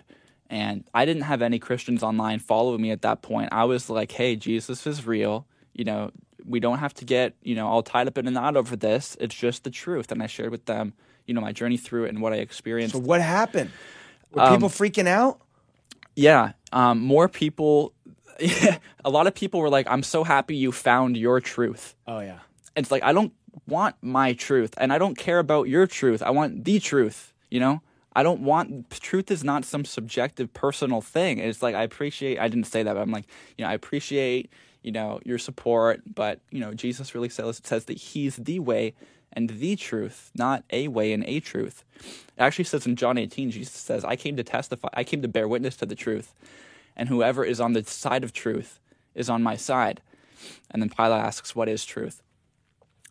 [0.50, 3.50] And I didn't have any Christians online following me at that point.
[3.52, 5.46] I was like, hey, Jesus is real.
[5.72, 6.10] You know,
[6.46, 9.16] we don't have to get, you know, all tied up in a knot over this.
[9.20, 10.12] It's just the truth.
[10.12, 10.94] And I shared with them,
[11.26, 12.94] you know my journey through it and what I experienced.
[12.94, 13.70] So what happened?
[14.32, 15.40] Were Um, people freaking out?
[16.14, 17.92] Yeah, um, more people.
[19.04, 22.40] a lot of people were like, "I'm so happy you found your truth." Oh yeah.
[22.76, 23.32] It's like I don't
[23.66, 26.22] want my truth, and I don't care about your truth.
[26.22, 27.32] I want the truth.
[27.50, 27.82] You know,
[28.14, 31.38] I don't want truth is not some subjective personal thing.
[31.38, 32.38] It's like I appreciate.
[32.38, 33.26] I didn't say that, but I'm like,
[33.56, 34.50] you know, I appreciate
[34.82, 38.94] you know your support, but you know, Jesus really says says that He's the way
[39.32, 41.84] and the truth, not a way and a truth.
[42.00, 44.88] It actually says in John 18, Jesus says, "I came to testify.
[44.92, 46.34] I came to bear witness to the truth."
[46.96, 48.80] and whoever is on the side of truth
[49.14, 50.00] is on my side.
[50.70, 52.22] And then Pilate asks, What is truth?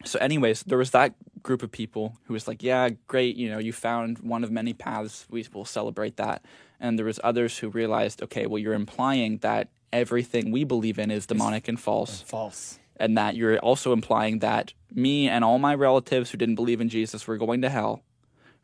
[0.06, 3.58] So, anyways, there was that group of people who was like, Yeah, great, you know,
[3.60, 5.26] you found one of many paths.
[5.30, 6.44] We will celebrate that.
[6.80, 11.12] And there was others who realized, okay, well, you're implying that everything we believe in
[11.12, 12.80] is demonic and false False.
[12.98, 16.90] and that you're also implying that me and all my relatives who didn't believe in
[16.90, 18.04] Jesus were going to hell,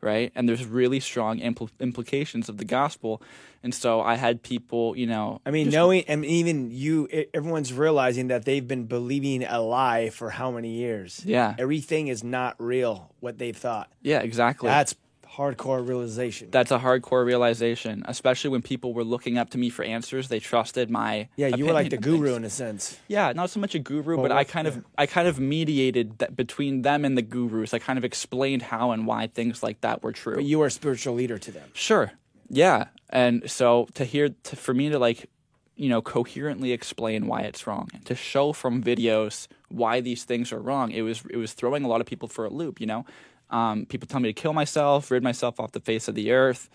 [0.00, 0.30] right?
[0.34, 3.20] And there's really strong impl- implications of the gospel.
[3.62, 7.72] And so I had people, you know, I mean, just- knowing, and even you, everyone's
[7.72, 11.22] realizing that they've been believing a lie for how many years?
[11.24, 11.54] Yeah.
[11.58, 13.90] Everything is not real, what they've thought.
[14.02, 14.68] yeah, exactly.
[14.68, 14.94] That's
[15.38, 16.48] hardcore realization.
[16.50, 20.28] That's a hardcore realization, especially when people were looking up to me for answers.
[20.28, 22.98] They trusted my yeah, you were like the guru in a sense.
[23.06, 26.18] Yeah, not so much a guru, Well, but I kind of I kind of mediated
[26.18, 27.72] that between them and the gurus.
[27.72, 30.34] I kind of explained how and why things like that were true.
[30.34, 31.70] But you were a spiritual leader to them.
[31.72, 32.12] Sure.
[32.50, 32.86] Yeah.
[33.10, 35.30] And so to hear, to, for me to like,
[35.76, 40.52] you know, coherently explain why it's wrong, and to show from videos why these things
[40.52, 42.80] are wrong, it was it was throwing a lot of people for a loop.
[42.80, 43.06] You know,
[43.50, 46.68] um, people tell me to kill myself, rid myself off the face of the earth.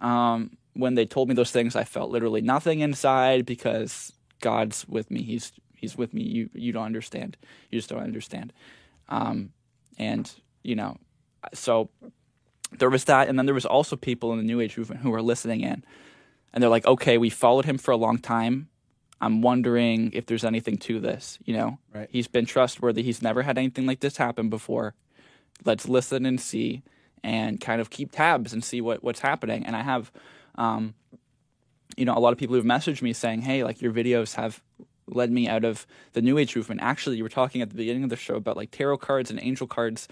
[0.00, 5.10] Um, when they told me those things, I felt literally nothing inside because God's with
[5.10, 5.22] me.
[5.22, 6.22] He's He's with me.
[6.22, 7.36] You you don't understand.
[7.70, 8.52] You just don't understand.
[9.08, 9.50] Um,
[9.98, 10.30] and
[10.62, 10.96] you know,
[11.52, 11.90] so
[12.78, 15.10] there was that, and then there was also people in the New Age movement who
[15.10, 15.84] were listening in,
[16.52, 18.68] and they're like, "Okay, we followed him for a long time.
[19.20, 21.38] I'm wondering if there's anything to this.
[21.44, 22.08] You know, Right.
[22.10, 23.02] he's been trustworthy.
[23.02, 24.94] He's never had anything like this happen before.
[25.64, 26.82] Let's listen and see,
[27.22, 30.12] and kind of keep tabs and see what what's happening." And I have,
[30.56, 30.94] um,
[31.96, 34.62] you know, a lot of people who've messaged me saying, "Hey, like your videos have."
[35.08, 38.02] led me out of the new age movement actually you were talking at the beginning
[38.02, 40.08] of the show about like tarot cards and angel cards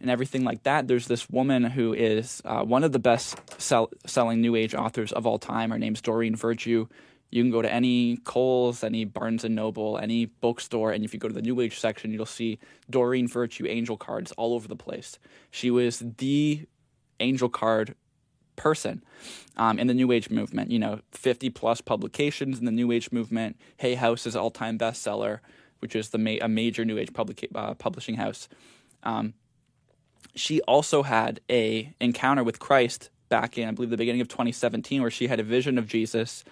[0.00, 3.88] and everything like that there's this woman who is uh, one of the best sell-
[4.04, 6.86] selling new age authors of all time her name's doreen virtue
[7.30, 11.18] you can go to any Kohl's, any Barnes and Noble, any bookstore, and if you
[11.18, 12.58] go to the New Age section, you'll see
[12.88, 15.18] Doreen Virtue angel cards all over the place.
[15.50, 16.66] She was the
[17.20, 17.94] angel card
[18.56, 19.02] person
[19.56, 20.70] um, in the New Age movement.
[20.70, 23.56] You know, 50 plus publications in the New Age movement.
[23.78, 25.40] Hay House is all time bestseller,
[25.80, 28.48] which is the ma- a major New Age publica- uh, publishing house.
[29.02, 29.34] Um,
[30.34, 35.00] she also had a encounter with Christ back in, I believe, the beginning of 2017,
[35.00, 36.44] where she had a vision of Jesus.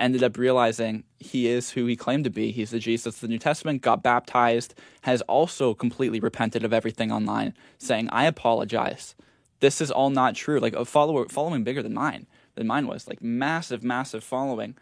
[0.00, 2.50] Ended up realizing he is who he claimed to be.
[2.50, 3.82] He's the Jesus of the New Testament.
[3.82, 4.74] Got baptized.
[5.02, 9.14] Has also completely repented of everything online, saying, "I apologize.
[9.60, 13.08] This is all not true." Like a follower, following bigger than mine than mine was,
[13.08, 14.76] like massive, massive following,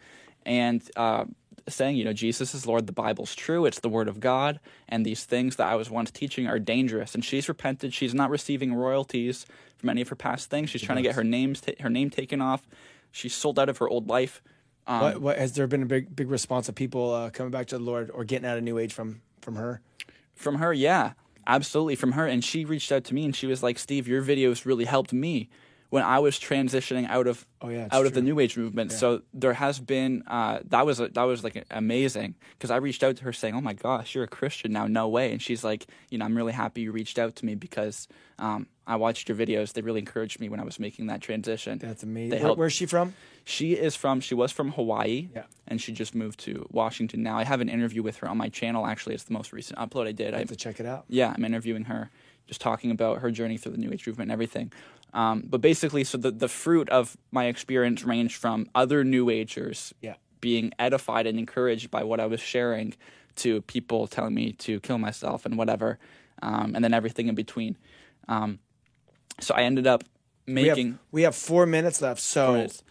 [0.45, 1.25] and uh,
[1.67, 2.87] saying, you know, Jesus is Lord.
[2.87, 3.65] The Bible's true.
[3.65, 7.15] It's the Word of God, and these things that I was once teaching are dangerous.
[7.15, 7.93] And she's repented.
[7.93, 9.45] She's not receiving royalties
[9.77, 10.69] from any of her past things.
[10.69, 12.67] She's trying to get her names ta- her name taken off.
[13.11, 14.41] She's sold out of her old life.
[14.85, 17.67] Um, what, what has there been a big big response of people uh, coming back
[17.67, 19.81] to the Lord or getting out of New Age from from her?
[20.35, 21.13] From her, yeah,
[21.47, 22.25] absolutely from her.
[22.27, 25.13] And she reached out to me and she was like, "Steve, your videos really helped
[25.13, 25.49] me
[25.89, 28.21] when I was transitioning out of Oh, yeah, out of the.
[28.21, 32.71] New Age movement." So there has been uh, that was that was like amazing because
[32.71, 34.87] I reached out to her saying, "Oh my gosh, you're a Christian now?
[34.87, 37.55] No way!" And she's like, "You know, I'm really happy you reached out to me
[37.55, 38.07] because
[38.39, 39.73] um, I watched your videos.
[39.73, 42.29] They really encouraged me when I was making that transition." That's amazing.
[42.31, 43.13] They Where, helped- where's she from?
[43.45, 44.19] She is from.
[44.21, 45.29] She was from Hawaii.
[45.35, 45.43] Yeah.
[45.67, 47.37] And she just moved to Washington now.
[47.37, 48.85] I have an interview with her on my channel.
[48.85, 50.33] Actually, it's the most recent upload I did.
[50.33, 51.05] I I have to check it out.
[51.09, 52.09] yeah, I'm interviewing her,
[52.47, 54.71] just talking about her journey through the New Age movement and everything.
[55.13, 59.93] Um, but basically, so the the fruit of my experience ranged from other New Agers
[60.01, 60.15] Yeah.
[60.41, 62.95] being edified and encouraged by what I was sharing,
[63.37, 65.97] to people telling me to kill myself and whatever,
[66.41, 67.77] um, and then everything in between.
[68.27, 68.59] Um,
[69.39, 70.03] so I ended up
[70.47, 70.99] We have, making.
[71.11, 72.83] we have four minutes left, so minutes.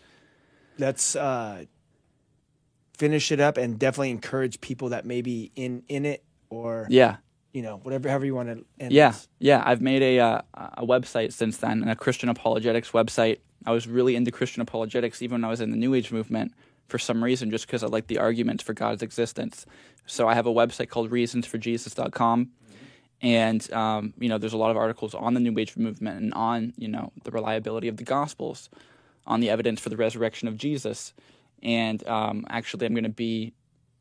[0.78, 1.64] let's uh,
[2.97, 7.16] finish it up and definitely encourage people that may be in in it or Yeah.
[7.53, 9.28] you know whatever however you want to end Yeah, this.
[9.38, 9.62] yeah.
[9.64, 13.38] I've made a uh, a website since then, a Christian apologetics website.
[13.64, 16.53] I was really into Christian apologetics even when I was in the New Age movement
[16.88, 19.64] for some reason, just because I like the arguments for God's existence.
[20.05, 22.51] So I have a website called reasonsforjesus.com,
[23.23, 26.35] And um, you know, there's a lot of articles on the New Age movement and
[26.35, 28.68] on you know the reliability of the Gospels,
[29.27, 31.14] on the evidence for the resurrection of Jesus.
[31.62, 33.53] And um, actually, I'm going to be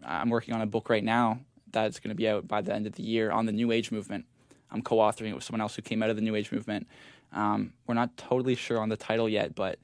[0.03, 1.39] I'm working on a book right now
[1.71, 3.91] that's going to be out by the end of the year on the New Age
[3.91, 4.25] movement.
[4.71, 6.87] I'm co-authoring it with someone else who came out of the New Age movement.
[7.33, 9.79] Um, we're not totally sure on the title yet, but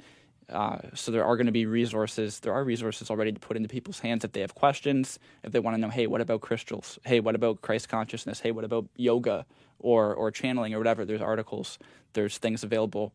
[0.50, 2.40] uh, so there are going to be resources.
[2.40, 5.60] There are resources already to put into people's hands if they have questions, if they
[5.60, 6.98] want to know, hey, what about crystals?
[7.04, 8.40] Hey, what about Christ consciousness?
[8.40, 9.46] Hey, what about yoga
[9.80, 11.04] or or channeling or whatever?
[11.04, 11.78] There's articles.
[12.14, 13.12] There's things available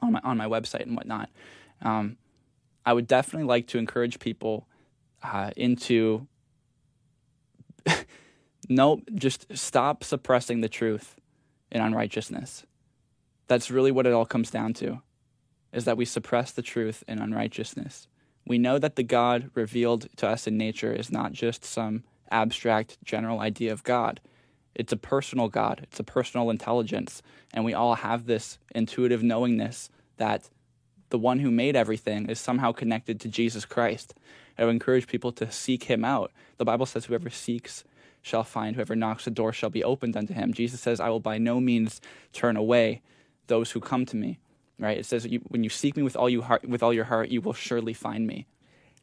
[0.00, 1.30] on my on my website and whatnot.
[1.80, 2.16] Um,
[2.84, 4.66] I would definitely like to encourage people
[5.22, 6.26] uh, into
[8.68, 11.14] no, just stop suppressing the truth
[11.70, 12.66] in unrighteousness.
[13.46, 15.02] That's really what it all comes down to
[15.72, 18.06] is that we suppress the truth in unrighteousness.
[18.46, 22.98] We know that the God revealed to us in nature is not just some abstract
[23.04, 24.20] general idea of God.
[24.74, 29.90] It's a personal God, it's a personal intelligence, and we all have this intuitive knowingness
[30.16, 30.48] that
[31.10, 34.14] the one who made everything is somehow connected to Jesus Christ.
[34.58, 36.32] I would encourage people to seek him out.
[36.56, 37.84] The Bible says, Whoever seeks
[38.22, 40.54] shall find, whoever knocks, the door shall be opened unto him.
[40.54, 42.00] Jesus says, I will by no means
[42.32, 43.02] turn away
[43.48, 44.38] those who come to me
[44.78, 44.98] right?
[44.98, 47.40] It says, when you seek me with all, you heart, with all your heart, you
[47.40, 48.46] will surely find me.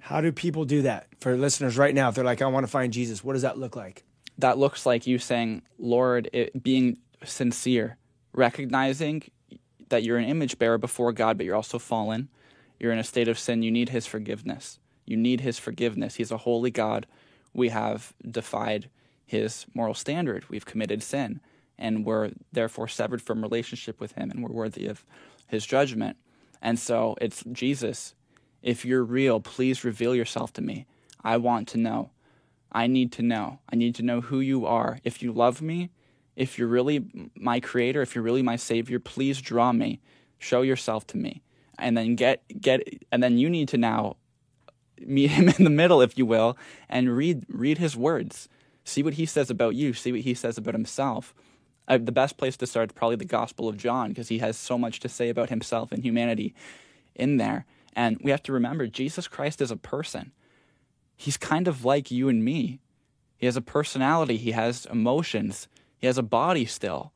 [0.01, 1.07] How do people do that?
[1.19, 3.57] For listeners right now, if they're like, I want to find Jesus, what does that
[3.57, 4.03] look like?
[4.37, 7.97] That looks like you saying, Lord, it, being sincere,
[8.33, 9.23] recognizing
[9.89, 12.29] that you're an image bearer before God, but you're also fallen.
[12.79, 13.63] You're in a state of sin.
[13.63, 14.79] You need His forgiveness.
[15.05, 16.15] You need His forgiveness.
[16.15, 17.05] He's a holy God.
[17.53, 18.89] We have defied
[19.25, 20.45] His moral standard.
[20.49, 21.41] We've committed sin,
[21.77, 25.03] and we're therefore severed from relationship with Him, and we're worthy of
[25.49, 26.15] his judgment.
[26.61, 28.13] And so it's Jesus,
[28.61, 30.85] if you're real, please reveal yourself to me.
[31.23, 32.11] I want to know.
[32.71, 33.59] I need to know.
[33.71, 34.99] I need to know who you are.
[35.03, 35.89] If you love me,
[36.35, 39.99] if you're really my creator, if you're really my savior, please draw me.
[40.37, 41.41] Show yourself to me.
[41.77, 42.81] And then get get
[43.11, 44.17] and then you need to now
[44.99, 48.47] meet him in the middle if you will and read read his words.
[48.83, 51.33] See what he says about you, see what he says about himself
[51.89, 54.55] uh, the best place to start is probably the Gospel of John because he has
[54.55, 56.53] so much to say about himself and humanity
[57.15, 57.65] in there.
[57.93, 60.31] And we have to remember Jesus Christ is a person.
[61.17, 62.79] He's kind of like you and me.
[63.37, 65.67] He has a personality, he has emotions,
[65.97, 67.11] he has a body still.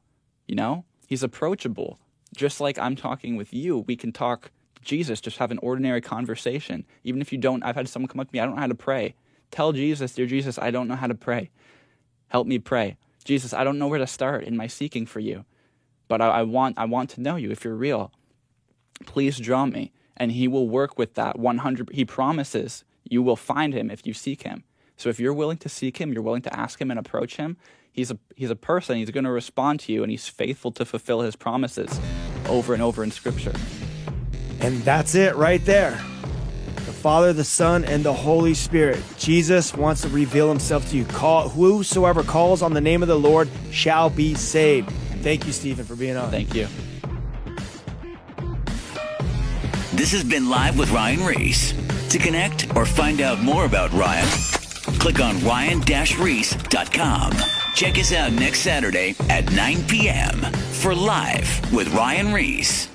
[0.47, 0.86] You know?
[1.07, 1.99] He's approachable.
[2.36, 4.51] Just like I'm talking with you, we can talk
[4.82, 6.86] Jesus, just have an ordinary conversation.
[7.03, 8.67] Even if you don't, I've had someone come up to me, I don't know how
[8.67, 9.15] to pray.
[9.51, 11.51] Tell Jesus, Dear Jesus, I don't know how to pray.
[12.28, 12.97] Help me pray.
[13.24, 15.45] Jesus, I don't know where to start in my seeking for you,
[16.07, 18.11] but I, I, want, I want to know you if you're real.
[19.05, 19.91] Please draw me.
[20.15, 21.89] And he will work with that 100.
[21.91, 24.63] He promises you will find him if you seek him.
[24.95, 27.57] So if you're willing to seek him, you're willing to ask him and approach him,
[27.91, 28.97] he's a, he's a person.
[28.97, 31.99] He's going to respond to you, and he's faithful to fulfill his promises
[32.47, 33.53] over and over in Scripture.
[34.59, 35.99] And that's it right there.
[36.91, 39.01] Father, the Son, and the Holy Spirit.
[39.17, 41.05] Jesus wants to reveal himself to you.
[41.05, 44.91] Call whosoever calls on the name of the Lord shall be saved.
[45.21, 46.29] Thank you, Stephen, for being on.
[46.29, 46.67] Thank you.
[49.93, 51.73] This has been Live with Ryan Ries.
[52.09, 54.27] To connect or find out more about Ryan,
[54.99, 57.31] click on ryan-reese.com.
[57.73, 60.41] Check us out next Saturday at 9 p.m.
[60.73, 62.93] for Live with Ryan Ries.